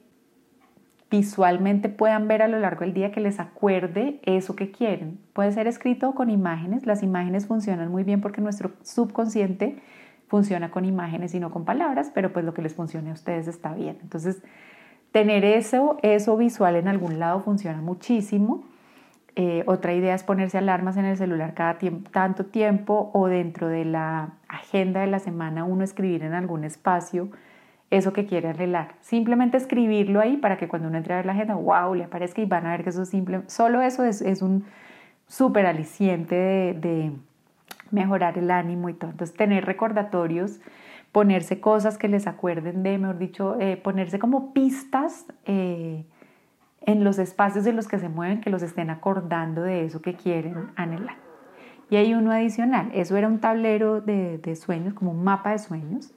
visualmente 1.11 1.89
puedan 1.89 2.29
ver 2.29 2.43
a 2.43 2.49
lo 2.49 2.59
largo 2.59 2.83
del 2.83 2.95
día 2.95 3.11
que 3.11 3.21
les 3.21 3.41
acuerde 3.41 4.21
eso 4.23 4.55
que 4.55 4.71
quieren. 4.71 5.19
Puede 5.33 5.51
ser 5.53 5.67
escrito 5.67 6.15
con 6.15 6.31
imágenes. 6.31 6.87
Las 6.87 7.03
imágenes 7.03 7.47
funcionan 7.47 7.91
muy 7.91 8.05
bien 8.05 8.21
porque 8.21 8.41
nuestro 8.41 8.73
subconsciente 8.83 9.77
funciona 10.29 10.71
con 10.71 10.85
imágenes 10.85 11.35
y 11.35 11.41
no 11.41 11.51
con 11.51 11.65
palabras, 11.65 12.13
pero 12.15 12.33
pues 12.33 12.45
lo 12.45 12.55
que 12.55 12.63
les 12.63 12.75
funcione 12.75 13.11
a 13.11 13.15
ustedes 13.15 13.49
está 13.49 13.75
bien. 13.75 13.99
Entonces, 14.03 14.41
tener 15.11 15.45
eso, 15.45 15.99
eso 16.03 16.37
visual 16.37 16.77
en 16.77 16.87
algún 16.87 17.19
lado 17.19 17.41
funciona 17.41 17.81
muchísimo. 17.81 18.63
Eh, 19.35 19.65
otra 19.67 19.93
idea 19.93 20.15
es 20.15 20.23
ponerse 20.23 20.59
alarmas 20.59 20.97
en 20.97 21.05
el 21.05 21.17
celular 21.17 21.55
cada 21.55 21.79
tanto 22.13 22.47
tiempo 22.47 23.11
o 23.13 23.27
dentro 23.27 23.67
de 23.67 23.85
la 23.85 24.35
agenda 24.47 25.01
de 25.01 25.09
la 25.09 25.19
semana 25.19 25.65
uno 25.65 25.83
escribir 25.83 26.23
en 26.23 26.35
algún 26.35 26.63
espacio 26.63 27.31
eso 27.91 28.13
que 28.13 28.27
quiere 28.27 28.49
arreglar. 28.49 28.95
Simplemente 29.01 29.57
escribirlo 29.57 30.21
ahí 30.21 30.37
para 30.37 30.57
que 30.57 30.69
cuando 30.69 30.89
uno 30.89 30.97
entre 30.97 31.15
a 31.15 31.17
ver 31.17 31.27
la 31.27 31.33
agenda, 31.33 31.55
wow, 31.55 31.95
le 31.95 32.05
aparezca 32.05 32.41
y 32.41 32.47
van 32.47 32.67
a 32.67 32.71
ver 32.71 32.85
que 32.85 32.91
eso 32.91 33.05
simple, 33.05 33.43
solo 33.49 33.83
eso 33.83 34.05
es, 34.05 34.23
es 34.23 34.43
un 34.43 34.65
súper 35.27 35.67
aliciente 35.67 36.35
de, 36.35 37.13
mejorar 37.91 38.39
el 38.39 38.53
ánimo 38.53 38.89
y 38.89 38.95
todo. 38.95 39.11
Entonces, 39.11 39.37
tener 39.37 39.65
recordatorios, 39.65 40.61
ponerse 41.11 41.59
cosas 41.59 41.99
que 41.99 42.07
les 42.07 42.29
acuerden 42.29 42.85
de, 42.85 42.99
mejor 42.99 43.19
dicho, 43.19 43.57
eh, 43.61 43.77
ponerse 43.77 44.21
como 44.21 44.53
pistas 44.53 45.27
eh, 45.45 46.05
en 46.83 47.03
los 47.03 47.19
espacios 47.19 47.67
en 47.67 47.75
los 47.75 47.89
que 47.89 47.99
se 47.99 48.09
mueven, 48.09 48.41
que 48.41 48.51
los 48.51 48.63
estén 48.63 48.91
acordando 48.91 49.63
de 49.63 49.85
eso 49.85 50.01
que 50.03 50.15
quieren 50.15 50.71
anhelar. 50.77 51.17
Y 51.91 51.97
hay 51.97 52.15
uno 52.15 52.31
adicional, 52.31 52.91
eso 52.95 53.17
era 53.17 53.27
un 53.27 53.41
tablero 53.41 54.01
de, 54.01 54.39
de 54.39 54.55
sueños, 54.55 54.95
como 54.95 55.11
un 55.11 55.25
mapa 55.25 55.51
de 55.51 55.59
sueños 55.59 56.13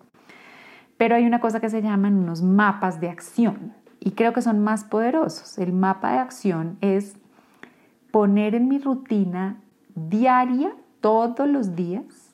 pero 0.97 1.15
hay 1.15 1.25
una 1.25 1.39
cosa 1.39 1.59
que 1.59 1.69
se 1.69 1.81
llaman 1.81 2.17
unos 2.17 2.41
mapas 2.41 2.99
de 2.99 3.09
acción 3.09 3.73
y 3.99 4.11
creo 4.11 4.33
que 4.33 4.41
son 4.41 4.59
más 4.63 4.83
poderosos. 4.83 5.57
El 5.57 5.73
mapa 5.73 6.13
de 6.13 6.19
acción 6.19 6.77
es 6.81 7.15
poner 8.11 8.53
en 8.55 8.67
mi 8.67 8.79
rutina 8.79 9.61
diaria, 9.95 10.73
todos 10.99 11.47
los 11.49 11.75
días, 11.75 12.33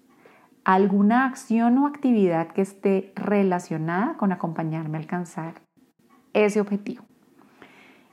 alguna 0.63 1.25
acción 1.25 1.79
o 1.79 1.87
actividad 1.87 2.49
que 2.49 2.61
esté 2.61 3.11
relacionada 3.15 4.15
con 4.17 4.31
acompañarme 4.31 4.97
a 4.97 5.01
alcanzar 5.01 5.55
ese 6.33 6.61
objetivo. 6.61 7.03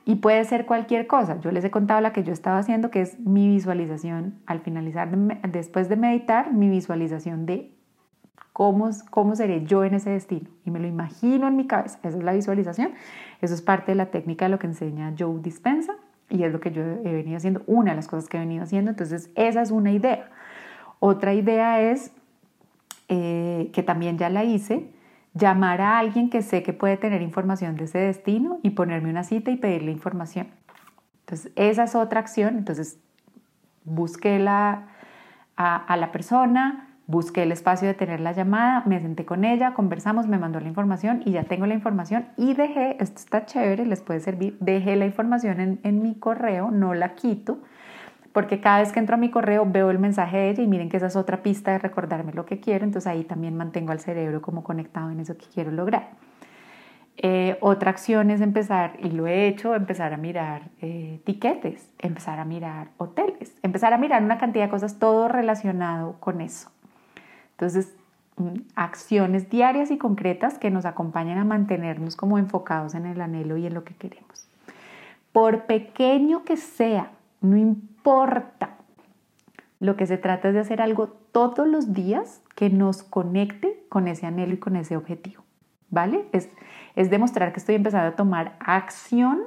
Y 0.05 0.15
puede 0.15 0.43
ser 0.45 0.65
cualquier 0.65 1.05
cosa. 1.05 1.39
Yo 1.41 1.51
les 1.51 1.63
he 1.63 1.69
contado 1.69 2.01
la 2.01 2.13
que 2.13 2.23
yo 2.23 2.33
estaba 2.33 2.57
haciendo, 2.57 2.89
que 2.89 3.01
es 3.01 3.19
mi 3.19 3.47
visualización 3.47 4.39
al 4.47 4.61
finalizar, 4.61 5.09
después 5.51 5.89
de 5.89 5.97
meditar, 5.97 6.53
mi 6.53 6.69
visualización 6.69 7.45
de 7.45 7.76
¿Cómo, 8.57 8.89
¿Cómo 9.11 9.35
seré 9.35 9.65
yo 9.65 9.83
en 9.83 9.93
ese 9.93 10.09
destino? 10.09 10.49
Y 10.65 10.71
me 10.71 10.79
lo 10.79 10.87
imagino 10.87 11.47
en 11.47 11.55
mi 11.55 11.67
cabeza. 11.67 11.99
Esa 11.99 12.17
es 12.17 12.23
la 12.23 12.33
visualización. 12.33 12.93
Eso 13.39 13.53
es 13.53 13.61
parte 13.61 13.91
de 13.91 13.95
la 13.97 14.07
técnica 14.07 14.45
de 14.45 14.49
lo 14.49 14.57
que 14.57 14.65
enseña 14.65 15.13
Joe 15.15 15.39
Dispensa 15.43 15.93
y 16.27 16.41
es 16.41 16.51
lo 16.51 16.59
que 16.59 16.71
yo 16.71 16.81
he 16.81 17.13
venido 17.13 17.37
haciendo, 17.37 17.61
una 17.67 17.91
de 17.91 17.97
las 17.97 18.07
cosas 18.07 18.27
que 18.27 18.37
he 18.37 18.39
venido 18.39 18.63
haciendo. 18.63 18.89
Entonces, 18.89 19.29
esa 19.35 19.61
es 19.61 19.69
una 19.69 19.91
idea. 19.91 20.31
Otra 20.97 21.35
idea 21.35 21.81
es, 21.81 22.11
eh, 23.09 23.69
que 23.73 23.83
también 23.83 24.17
ya 24.17 24.31
la 24.31 24.43
hice, 24.43 24.89
llamar 25.35 25.79
a 25.79 25.99
alguien 25.99 26.31
que 26.31 26.41
sé 26.41 26.63
que 26.63 26.73
puede 26.73 26.97
tener 26.97 27.21
información 27.21 27.75
de 27.75 27.83
ese 27.83 27.99
destino 27.99 28.59
y 28.63 28.71
ponerme 28.71 29.11
una 29.11 29.23
cita 29.23 29.51
y 29.51 29.57
pedirle 29.57 29.91
información. 29.91 30.47
Entonces, 31.19 31.51
esa 31.55 31.83
es 31.83 31.93
otra 31.93 32.21
acción. 32.21 32.57
Entonces, 32.57 32.97
busqué 33.83 34.39
la, 34.39 34.87
a, 35.57 35.75
a 35.75 35.95
la 35.95 36.11
persona, 36.11 36.86
Busqué 37.09 37.43
el 37.43 37.53
espacio 37.53 37.87
de 37.87 37.93
tener 37.93 38.19
la 38.19 38.33
llamada, 38.33 38.83
me 38.85 38.99
senté 38.99 39.23
con 39.23 39.45
ella, 39.45 39.73
conversamos, 39.73 40.27
me 40.27 40.37
mandó 40.37 40.59
la 40.59 40.67
información 40.67 41.21
y 41.23 41.31
ya 41.31 41.45
tengo 41.45 41.65
la 41.65 41.73
información 41.73 42.27
y 42.35 42.53
dejé, 42.53 43.01
esto 43.01 43.19
está 43.19 43.45
chévere, 43.45 43.85
les 43.85 44.01
puede 44.01 44.19
servir, 44.19 44.57
dejé 44.59 44.97
la 44.97 45.05
información 45.05 45.79
en, 45.81 46.01
mi 46.01 46.15
correo, 46.15 46.69
no 46.69 46.93
la 46.93 47.15
quito, 47.15 47.59
porque 48.33 48.59
cada 48.59 48.79
vez 48.79 48.91
que 48.91 48.99
entro 48.99 49.15
a 49.15 49.17
mi 49.17 49.31
correo 49.31 49.65
veo 49.65 49.89
el 49.89 49.99
mensaje 49.99 50.35
de 50.35 50.49
ella 50.49 50.63
y 50.63 50.67
miren 50.67 50.89
que 50.89 50.97
esa 50.97 51.07
es 51.07 51.15
otra 51.15 51.43
pista 51.43 51.71
de 51.71 51.79
recordarme 51.79 52.33
lo 52.33 52.45
que 52.45 52.59
quiero, 52.59 52.83
entonces 52.83 53.07
ahí 53.07 53.23
también 53.23 53.55
mantengo 53.55 53.93
al 53.93 54.01
cerebro 54.01 54.41
como 54.41 54.65
conectado 54.65 55.09
en 55.09 55.21
eso 55.21 55.37
que 55.37 55.45
quiero 55.45 55.71
lograr. 55.71 56.09
Eh, 57.15 57.57
otra 57.61 57.89
acción 57.89 58.31
es 58.31 58.41
empezar, 58.41 58.97
y 58.99 59.11
lo 59.11 59.27
he 59.27 59.47
hecho, 59.47 59.75
empezar 59.75 60.13
a 60.13 60.17
mirar 60.17 60.63
eh, 60.81 61.21
tiquetes, 61.23 61.89
empezar 61.99 62.37
a 62.37 62.43
mirar 62.43 62.89
hoteles, 62.97 63.55
empezar 63.63 63.93
a 63.93 63.97
mirar 63.97 64.21
una 64.23 64.37
cantidad 64.37 64.65
de 64.65 64.71
cosas, 64.71 64.99
todo 64.99 65.29
relacionado 65.29 66.17
con 66.19 66.41
eso. 66.41 66.69
Entonces, 67.57 67.95
mm, 68.35 68.53
acciones 68.75 69.49
diarias 69.49 69.89
y 69.89 69.97
concretas 69.97 70.59
que 70.59 70.69
nos 70.69 70.85
acompañen 70.85 71.39
a 71.39 71.43
mantenernos 71.43 72.15
como 72.15 72.37
enfocados 72.37 72.93
en 72.93 73.07
el 73.07 73.19
anhelo 73.19 73.57
y 73.57 73.65
en 73.65 73.73
lo 73.73 73.83
que 73.83 73.95
queremos. 73.95 74.47
Por 75.31 75.65
pequeño 75.65 76.43
que 76.43 76.55
sea, 76.55 77.11
no 77.41 77.57
importa. 77.57 78.75
Lo 79.79 79.95
que 79.95 80.05
se 80.05 80.19
trata 80.19 80.49
es 80.49 80.53
de 80.53 80.59
hacer 80.59 80.81
algo 80.81 81.07
todos 81.07 81.67
los 81.67 81.93
días 81.93 82.43
que 82.55 82.69
nos 82.69 83.01
conecte 83.01 83.83
con 83.89 84.07
ese 84.07 84.27
anhelo 84.27 84.53
y 84.53 84.57
con 84.57 84.75
ese 84.75 84.95
objetivo. 84.95 85.43
¿Vale? 85.89 86.27
Es, 86.31 86.49
es 86.95 87.09
demostrar 87.09 87.53
que 87.53 87.59
estoy 87.59 87.75
empezando 87.75 88.09
a 88.09 88.15
tomar 88.15 88.55
acción 88.59 89.41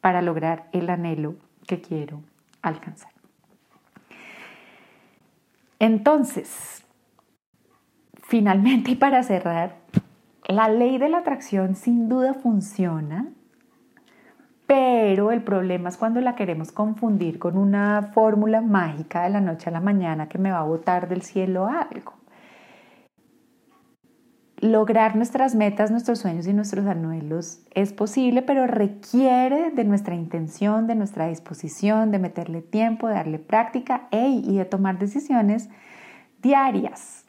para 0.00 0.20
lograr 0.20 0.68
el 0.72 0.90
anhelo 0.90 1.36
que 1.66 1.80
quiero 1.80 2.22
alcanzar. 2.62 3.12
Entonces, 5.78 6.84
Finalmente, 8.30 8.92
y 8.92 8.94
para 8.94 9.24
cerrar, 9.24 9.74
la 10.46 10.68
ley 10.68 10.98
de 10.98 11.08
la 11.08 11.18
atracción 11.18 11.74
sin 11.74 12.08
duda 12.08 12.32
funciona, 12.32 13.26
pero 14.68 15.32
el 15.32 15.42
problema 15.42 15.88
es 15.88 15.96
cuando 15.96 16.20
la 16.20 16.36
queremos 16.36 16.70
confundir 16.70 17.40
con 17.40 17.58
una 17.58 18.12
fórmula 18.14 18.60
mágica 18.60 19.24
de 19.24 19.30
la 19.30 19.40
noche 19.40 19.68
a 19.68 19.72
la 19.72 19.80
mañana 19.80 20.28
que 20.28 20.38
me 20.38 20.52
va 20.52 20.60
a 20.60 20.62
botar 20.62 21.08
del 21.08 21.22
cielo 21.22 21.66
algo. 21.66 22.12
Lograr 24.58 25.16
nuestras 25.16 25.56
metas, 25.56 25.90
nuestros 25.90 26.20
sueños 26.20 26.46
y 26.46 26.52
nuestros 26.52 26.86
anhelos 26.86 27.66
es 27.74 27.92
posible, 27.92 28.42
pero 28.42 28.68
requiere 28.68 29.72
de 29.72 29.82
nuestra 29.82 30.14
intención, 30.14 30.86
de 30.86 30.94
nuestra 30.94 31.26
disposición, 31.26 32.12
de 32.12 32.20
meterle 32.20 32.62
tiempo, 32.62 33.08
de 33.08 33.14
darle 33.14 33.40
práctica 33.40 34.06
y 34.12 34.56
de 34.56 34.64
tomar 34.66 35.00
decisiones 35.00 35.68
diarias 36.40 37.24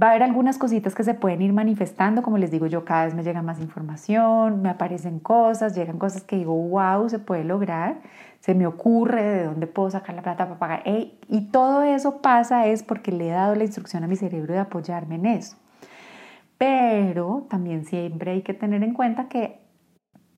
Va 0.00 0.06
a 0.06 0.10
haber 0.10 0.22
algunas 0.22 0.58
cositas 0.58 0.94
que 0.94 1.02
se 1.02 1.14
pueden 1.14 1.42
ir 1.42 1.52
manifestando, 1.52 2.22
como 2.22 2.38
les 2.38 2.52
digo 2.52 2.66
yo, 2.66 2.84
cada 2.84 3.06
vez 3.06 3.14
me 3.14 3.24
llega 3.24 3.42
más 3.42 3.58
información, 3.58 4.62
me 4.62 4.68
aparecen 4.68 5.18
cosas, 5.18 5.74
llegan 5.74 5.98
cosas 5.98 6.22
que 6.22 6.36
digo, 6.36 6.54
wow, 6.54 7.08
se 7.08 7.18
puede 7.18 7.42
lograr, 7.42 8.00
se 8.38 8.54
me 8.54 8.68
ocurre 8.68 9.24
de 9.24 9.44
dónde 9.44 9.66
puedo 9.66 9.90
sacar 9.90 10.14
la 10.14 10.22
plata 10.22 10.44
para 10.46 10.58
pagar. 10.58 10.82
y 10.86 11.50
todo 11.50 11.82
eso 11.82 12.22
pasa 12.22 12.66
es 12.66 12.84
porque 12.84 13.10
le 13.10 13.28
he 13.28 13.32
dado 13.32 13.56
la 13.56 13.64
instrucción 13.64 14.04
a 14.04 14.06
mi 14.06 14.14
cerebro 14.14 14.54
de 14.54 14.60
apoyarme 14.60 15.16
en 15.16 15.26
eso. 15.26 15.56
Pero 16.58 17.46
también 17.50 17.84
siempre 17.84 18.32
hay 18.32 18.42
que 18.42 18.54
tener 18.54 18.84
en 18.84 18.94
cuenta 18.94 19.28
que 19.28 19.60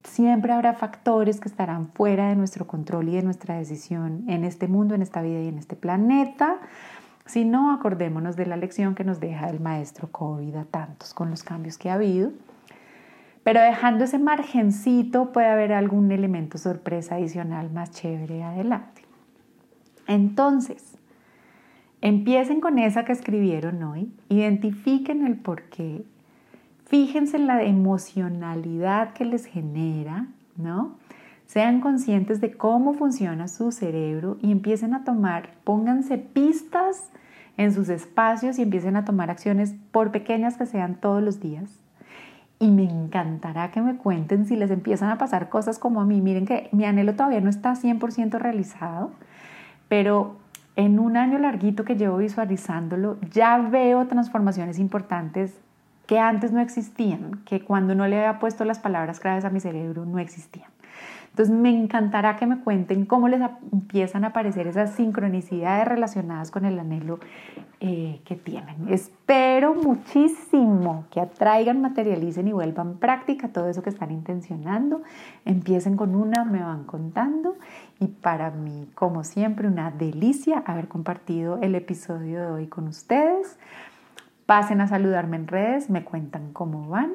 siempre 0.04 0.52
habrá 0.52 0.72
factores 0.72 1.38
que 1.38 1.48
estarán 1.48 1.88
fuera 1.92 2.30
de 2.30 2.36
nuestro 2.36 2.66
control 2.66 3.10
y 3.10 3.16
de 3.16 3.22
nuestra 3.22 3.56
decisión 3.56 4.24
en 4.28 4.44
este 4.44 4.68
mundo, 4.68 4.94
en 4.94 5.02
esta 5.02 5.20
vida 5.20 5.40
y 5.40 5.48
en 5.48 5.58
este 5.58 5.76
planeta 5.76 6.60
Si 7.30 7.44
no, 7.44 7.70
acordémonos 7.70 8.34
de 8.34 8.44
la 8.44 8.56
lección 8.56 8.96
que 8.96 9.04
nos 9.04 9.20
deja 9.20 9.48
el 9.50 9.60
maestro 9.60 10.08
COVID 10.10 10.52
a 10.56 10.64
tantos 10.64 11.14
con 11.14 11.30
los 11.30 11.44
cambios 11.44 11.78
que 11.78 11.88
ha 11.88 11.94
habido. 11.94 12.32
Pero 13.44 13.60
dejando 13.60 14.02
ese 14.02 14.18
margencito 14.18 15.30
puede 15.30 15.46
haber 15.46 15.72
algún 15.72 16.10
elemento 16.10 16.58
sorpresa 16.58 17.14
adicional 17.14 17.70
más 17.70 17.92
chévere 17.92 18.42
adelante. 18.42 19.02
Entonces, 20.08 20.98
empiecen 22.00 22.60
con 22.60 22.80
esa 22.80 23.04
que 23.04 23.12
escribieron 23.12 23.80
hoy, 23.84 24.12
identifiquen 24.28 25.24
el 25.24 25.36
porqué, 25.36 26.04
fíjense 26.86 27.36
en 27.36 27.46
la 27.46 27.62
emocionalidad 27.62 29.12
que 29.12 29.24
les 29.24 29.46
genera, 29.46 30.26
¿no? 30.56 30.96
Sean 31.50 31.80
conscientes 31.80 32.40
de 32.40 32.52
cómo 32.52 32.94
funciona 32.94 33.48
su 33.48 33.72
cerebro 33.72 34.38
y 34.40 34.52
empiecen 34.52 34.94
a 34.94 35.02
tomar, 35.02 35.50
pónganse 35.64 36.16
pistas 36.16 37.10
en 37.56 37.74
sus 37.74 37.88
espacios 37.88 38.56
y 38.60 38.62
empiecen 38.62 38.94
a 38.94 39.04
tomar 39.04 39.32
acciones 39.32 39.74
por 39.90 40.12
pequeñas 40.12 40.56
que 40.56 40.66
sean 40.66 41.00
todos 41.00 41.20
los 41.20 41.40
días. 41.40 41.68
Y 42.60 42.70
me 42.70 42.84
encantará 42.84 43.72
que 43.72 43.80
me 43.80 43.96
cuenten 43.96 44.46
si 44.46 44.54
les 44.54 44.70
empiezan 44.70 45.10
a 45.10 45.18
pasar 45.18 45.48
cosas 45.48 45.80
como 45.80 46.00
a 46.00 46.06
mí. 46.06 46.20
Miren 46.20 46.46
que 46.46 46.68
mi 46.70 46.84
anhelo 46.84 47.16
todavía 47.16 47.40
no 47.40 47.50
está 47.50 47.74
100% 47.74 48.38
realizado, 48.38 49.10
pero 49.88 50.36
en 50.76 51.00
un 51.00 51.16
año 51.16 51.36
larguito 51.40 51.84
que 51.84 51.96
llevo 51.96 52.18
visualizándolo, 52.18 53.18
ya 53.28 53.58
veo 53.58 54.06
transformaciones 54.06 54.78
importantes 54.78 55.58
que 56.06 56.20
antes 56.20 56.52
no 56.52 56.60
existían, 56.60 57.40
que 57.44 57.64
cuando 57.64 57.96
no 57.96 58.06
le 58.06 58.18
había 58.24 58.38
puesto 58.38 58.64
las 58.64 58.78
palabras 58.78 59.18
claves 59.18 59.44
a 59.44 59.50
mi 59.50 59.58
cerebro 59.58 60.06
no 60.06 60.20
existían. 60.20 60.70
Entonces 61.30 61.54
me 61.54 61.70
encantará 61.70 62.36
que 62.36 62.46
me 62.46 62.58
cuenten 62.58 63.06
cómo 63.06 63.28
les 63.28 63.40
empiezan 63.72 64.24
a 64.24 64.28
aparecer 64.28 64.66
esas 64.66 64.94
sincronicidades 64.94 65.86
relacionadas 65.86 66.50
con 66.50 66.64
el 66.64 66.78
anhelo 66.78 67.20
eh, 67.78 68.20
que 68.24 68.34
tienen. 68.34 68.88
Espero 68.88 69.74
muchísimo 69.74 71.04
que 71.10 71.20
atraigan, 71.20 71.80
materialicen 71.80 72.48
y 72.48 72.52
vuelvan 72.52 72.98
práctica 72.98 73.48
todo 73.48 73.68
eso 73.68 73.80
que 73.80 73.90
están 73.90 74.10
intencionando. 74.10 75.02
Empiecen 75.44 75.96
con 75.96 76.16
una, 76.16 76.44
me 76.44 76.62
van 76.62 76.82
contando 76.84 77.54
y 78.00 78.08
para 78.08 78.50
mí, 78.50 78.90
como 78.94 79.22
siempre, 79.22 79.68
una 79.68 79.92
delicia 79.92 80.64
haber 80.66 80.88
compartido 80.88 81.60
el 81.62 81.76
episodio 81.76 82.40
de 82.40 82.46
hoy 82.46 82.66
con 82.66 82.88
ustedes. 82.88 83.56
Pasen 84.46 84.80
a 84.80 84.88
saludarme 84.88 85.36
en 85.36 85.46
redes, 85.46 85.90
me 85.90 86.02
cuentan 86.02 86.52
cómo 86.52 86.88
van. 86.88 87.12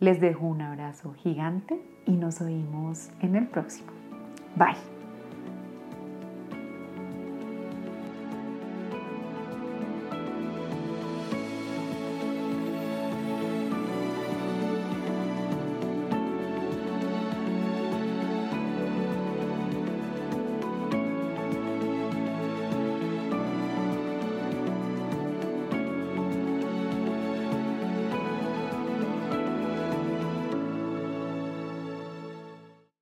Les 0.00 0.20
dejo 0.20 0.46
un 0.46 0.62
abrazo 0.62 1.14
gigante 1.14 1.91
y 2.06 2.12
nos 2.12 2.40
oímos 2.40 3.08
en 3.20 3.36
el 3.36 3.46
próximo. 3.46 3.92
Bye. 4.56 4.91